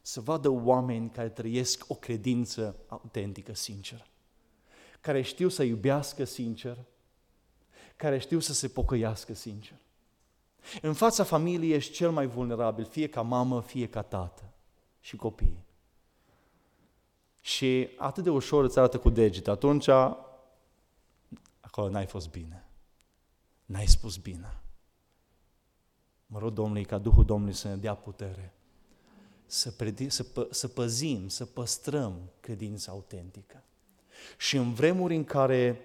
să 0.00 0.20
vadă 0.20 0.48
oameni 0.48 1.10
care 1.10 1.28
trăiesc 1.28 1.84
o 1.88 1.94
credință 1.94 2.76
autentică, 2.88 3.54
sinceră, 3.54 4.06
care 5.00 5.22
știu 5.22 5.48
să 5.48 5.62
iubească 5.62 6.24
sincer, 6.24 6.78
care 7.96 8.18
știu 8.18 8.38
să 8.38 8.52
se 8.52 8.68
pocăiască 8.68 9.34
sincer. 9.34 9.76
În 10.82 10.92
fața 10.92 11.24
familiei 11.24 11.72
ești 11.72 11.92
cel 11.92 12.10
mai 12.10 12.26
vulnerabil, 12.26 12.84
fie 12.84 13.08
ca 13.08 13.22
mamă, 13.22 13.60
fie 13.60 13.88
ca 13.88 14.02
tată 14.02 14.52
și 15.00 15.16
copii. 15.16 15.64
Și 17.40 17.88
atât 17.96 18.24
de 18.24 18.30
ușor 18.30 18.64
îți 18.64 18.78
arată 18.78 18.98
cu 18.98 19.10
deget. 19.10 19.48
Atunci, 19.48 19.88
acolo 21.76 21.92
n-ai 21.92 22.06
fost 22.06 22.30
bine. 22.30 22.64
N-ai 23.64 23.86
spus 23.86 24.16
bine. 24.16 24.60
Mă 26.26 26.38
rog 26.38 26.52
Domnului 26.52 26.84
ca 26.84 26.98
Duhul 26.98 27.24
Domnului 27.24 27.54
să 27.54 27.68
ne 27.68 27.76
dea 27.76 27.94
putere 27.94 28.54
să, 29.46 29.70
predi, 29.70 30.08
să, 30.08 30.22
pă, 30.22 30.48
să 30.50 30.68
păzim, 30.68 31.28
să 31.28 31.44
păstrăm 31.44 32.30
credința 32.40 32.92
autentică. 32.92 33.64
Și 34.38 34.56
în 34.56 34.74
vremuri 34.74 35.16
în 35.16 35.24
care 35.24 35.80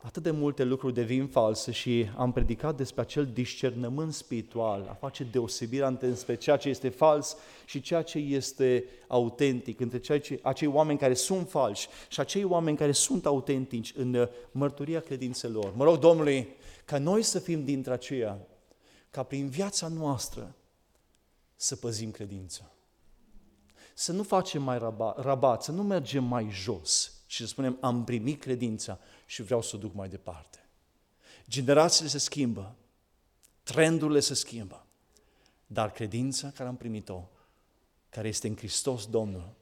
atât 0.00 0.22
de 0.22 0.30
multe 0.30 0.64
lucruri 0.64 0.94
devin 0.94 1.26
false 1.26 1.72
și 1.72 2.10
am 2.16 2.32
predicat 2.32 2.76
despre 2.76 3.00
acel 3.00 3.26
discernământ 3.26 4.14
spiritual, 4.14 4.86
a 4.90 4.92
face 4.92 5.24
deosebirea 5.24 5.86
între 5.86 6.36
ceea 6.36 6.56
ce 6.56 6.68
este 6.68 6.88
fals 6.88 7.36
și 7.66 7.80
ceea 7.80 8.02
ce 8.02 8.18
este 8.18 8.84
autentic, 9.08 9.80
între 9.80 9.98
ceea 9.98 10.20
ce, 10.20 10.40
acei 10.42 10.68
oameni 10.68 10.98
care 10.98 11.14
sunt 11.14 11.48
falși 11.48 11.88
și 12.08 12.20
acei 12.20 12.44
oameni 12.44 12.76
care 12.76 12.92
sunt 12.92 13.26
autentici 13.26 13.92
în 13.96 14.14
uh, 14.14 14.28
mărturia 14.50 15.00
credințelor. 15.00 15.72
Mă 15.74 15.84
rog 15.84 15.98
Domnului 15.98 16.48
ca 16.84 16.98
noi 16.98 17.22
să 17.22 17.38
fim 17.38 17.64
dintre 17.64 17.92
aceia, 17.92 18.38
ca 19.10 19.22
prin 19.22 19.48
viața 19.48 19.88
noastră 19.88 20.54
să 21.56 21.76
păzim 21.76 22.10
credința. 22.10 22.72
Să 23.94 24.12
nu 24.12 24.22
facem 24.22 24.62
mai 24.62 24.78
rabat, 24.78 25.22
rabat, 25.22 25.62
să 25.62 25.72
nu 25.72 25.82
mergem 25.82 26.24
mai 26.24 26.48
jos 26.50 27.12
și 27.26 27.40
să 27.42 27.46
spunem 27.46 27.78
am 27.80 28.04
primit 28.04 28.40
credința 28.40 28.98
și 29.28 29.42
vreau 29.42 29.62
să 29.62 29.76
o 29.76 29.78
duc 29.78 29.94
mai 29.94 30.08
departe. 30.08 30.68
Generațiile 31.48 32.08
se 32.08 32.18
schimbă, 32.18 32.76
trendurile 33.62 34.20
se 34.20 34.34
schimbă, 34.34 34.86
dar 35.66 35.92
credința 35.92 36.50
care 36.50 36.68
am 36.68 36.76
primit-o, 36.76 37.28
care 38.08 38.28
este 38.28 38.48
în 38.48 38.56
Hristos 38.56 39.06
Domnul, 39.06 39.54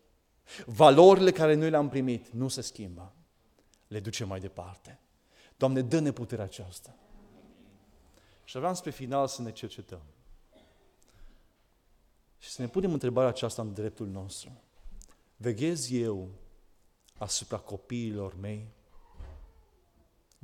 valorile 0.67 1.31
care 1.31 1.55
noi 1.55 1.71
le-am 1.71 1.89
primit 1.89 2.29
nu 2.29 2.49
se 2.49 2.61
schimbă, 2.61 3.13
le 3.89 4.01
ducem 4.01 4.29
mai 4.29 4.41
departe. 4.41 4.99
Doamne, 5.57 5.83
dă-ne 5.83 6.13
puterea 6.13 6.45
aceasta. 6.45 6.97
Și 8.45 8.57
vreau 8.57 8.75
spre 8.75 8.91
final 8.91 9.29
să 9.29 9.43
ne 9.43 9.53
cercetăm. 9.53 10.03
Și 12.39 12.51
să 12.51 12.63
ne 12.63 12.69
punem 12.69 12.93
întrebarea 12.93 13.29
aceasta 13.29 13.63
în 13.63 13.73
dreptul 13.73 14.07
nostru. 14.07 14.61
Veghez 15.37 15.91
eu 15.91 16.31
asupra 17.19 17.59
copiilor 17.59 18.35
mei? 18.35 18.75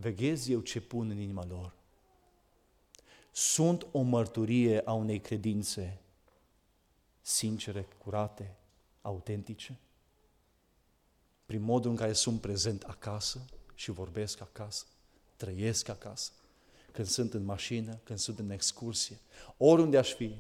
Veghez 0.02 0.48
eu 0.48 0.60
ce 0.60 0.80
pun 0.80 1.10
în 1.10 1.18
inima 1.18 1.46
lor? 1.46 1.72
Sunt 3.30 3.86
o 3.92 4.00
mărturie 4.00 4.80
a 4.84 4.92
unei 4.92 5.20
credințe 5.20 6.00
sincere, 7.20 7.88
curate, 7.98 8.56
autentice? 9.02 9.78
Prin 11.46 11.62
modul 11.62 11.90
în 11.90 11.96
care 11.96 12.12
sunt 12.12 12.40
prezent 12.40 12.82
acasă 12.82 13.44
și 13.74 13.90
vorbesc 13.90 14.40
acasă, 14.40 14.84
trăiesc 15.36 15.88
acasă, 15.88 16.32
când 16.92 17.06
sunt 17.06 17.34
în 17.34 17.44
mașină, 17.44 18.00
când 18.04 18.18
sunt 18.18 18.38
în 18.38 18.50
excursie, 18.50 19.18
oriunde 19.56 19.98
aș 19.98 20.12
fi, 20.12 20.34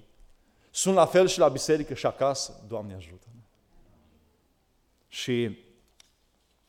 sunt 0.70 0.94
la 0.94 1.06
fel 1.06 1.26
și 1.26 1.38
la 1.38 1.48
biserică 1.48 1.94
și 1.94 2.06
acasă. 2.06 2.64
Doamne 2.68 2.94
ajută-mă! 2.94 3.40
Și 5.08 5.58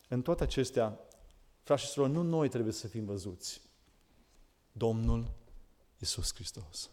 în 0.08 0.22
toate 0.22 0.42
acestea, 0.42 0.98
frați 1.64 1.82
și 1.82 1.88
surori, 1.88 2.12
nu 2.12 2.22
noi 2.22 2.48
trebuie 2.48 2.72
să 2.72 2.88
fim 2.88 3.04
văzuți. 3.04 3.60
Domnul 4.72 5.30
Iisus 5.98 6.34
Hristos. 6.34 6.90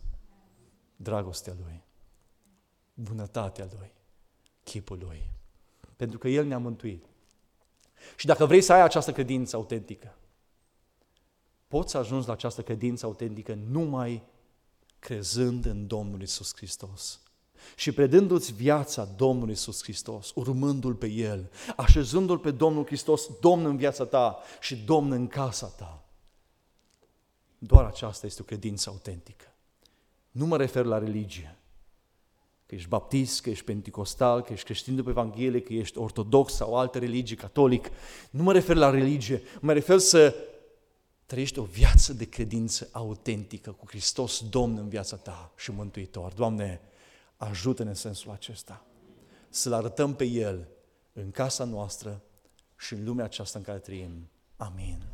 Dragostea 0.95 1.55
Lui. 1.63 1.83
Bunătatea 2.93 3.67
Lui. 3.77 3.91
Chipul 4.63 4.97
Lui. 4.97 5.31
Pentru 5.95 6.17
că 6.17 6.27
El 6.27 6.45
ne-a 6.45 6.57
mântuit. 6.57 7.05
Și 8.15 8.25
dacă 8.25 8.45
vrei 8.45 8.61
să 8.61 8.73
ai 8.73 8.81
această 8.81 9.11
credință 9.11 9.55
autentică, 9.55 10.15
poți 11.67 11.91
să 11.91 11.97
ajungi 11.97 12.27
la 12.27 12.33
această 12.33 12.61
credință 12.61 13.05
autentică 13.05 13.53
numai 13.53 14.23
crezând 14.99 15.65
în 15.65 15.87
Domnul 15.87 16.21
Isus 16.21 16.55
Hristos 16.55 17.21
și 17.75 17.91
predându-ți 17.91 18.53
viața 18.53 19.07
Domnului 19.15 19.53
Isus 19.53 19.83
Hristos, 19.83 20.31
urmându-L 20.35 20.93
pe 20.93 21.07
El, 21.07 21.51
așezându-L 21.75 22.37
pe 22.37 22.51
Domnul 22.51 22.85
Hristos, 22.85 23.29
Domn 23.39 23.65
în 23.65 23.77
viața 23.77 24.05
ta 24.05 24.39
și 24.59 24.75
Domn 24.75 25.11
în 25.11 25.27
casa 25.27 25.67
ta. 25.67 26.05
Doar 27.57 27.85
aceasta 27.85 28.25
este 28.25 28.41
o 28.41 28.45
credință 28.45 28.89
autentică. 28.89 29.45
Nu 30.31 30.45
mă 30.45 30.57
refer 30.57 30.85
la 30.85 30.97
religie, 30.97 31.57
că 32.65 32.75
ești 32.75 32.89
baptist, 32.89 33.41
că 33.41 33.49
ești 33.49 33.63
penticostal, 33.63 34.41
că 34.41 34.53
ești 34.53 34.65
creștin 34.65 34.95
după 34.95 35.09
Evanghelie, 35.09 35.61
că 35.61 35.73
ești 35.73 35.97
ortodox 35.97 36.53
sau 36.53 36.77
altă 36.77 36.99
religie, 36.99 37.35
catolic. 37.35 37.89
Nu 38.29 38.43
mă 38.43 38.53
refer 38.53 38.75
la 38.75 38.89
religie, 38.89 39.41
mă 39.59 39.73
refer 39.73 39.97
să 39.97 40.35
trăiești 41.25 41.59
o 41.59 41.63
viață 41.63 42.13
de 42.13 42.25
credință 42.25 42.89
autentică 42.91 43.71
cu 43.71 43.85
Hristos 43.87 44.43
Domn 44.49 44.77
în 44.77 44.89
viața 44.89 45.15
ta 45.15 45.51
și 45.57 45.71
Mântuitor. 45.71 46.33
Doamne, 46.33 46.81
ajută-ne 47.49 47.89
în 47.89 47.95
sensul 47.95 48.31
acesta. 48.31 48.85
Să-L 49.49 49.73
arătăm 49.73 50.15
pe 50.15 50.23
El 50.23 50.67
în 51.13 51.31
casa 51.31 51.63
noastră 51.63 52.21
și 52.77 52.93
în 52.93 53.03
lumea 53.03 53.25
aceasta 53.25 53.57
în 53.57 53.63
care 53.63 53.79
trăim. 53.79 54.29
Amin. 54.57 55.10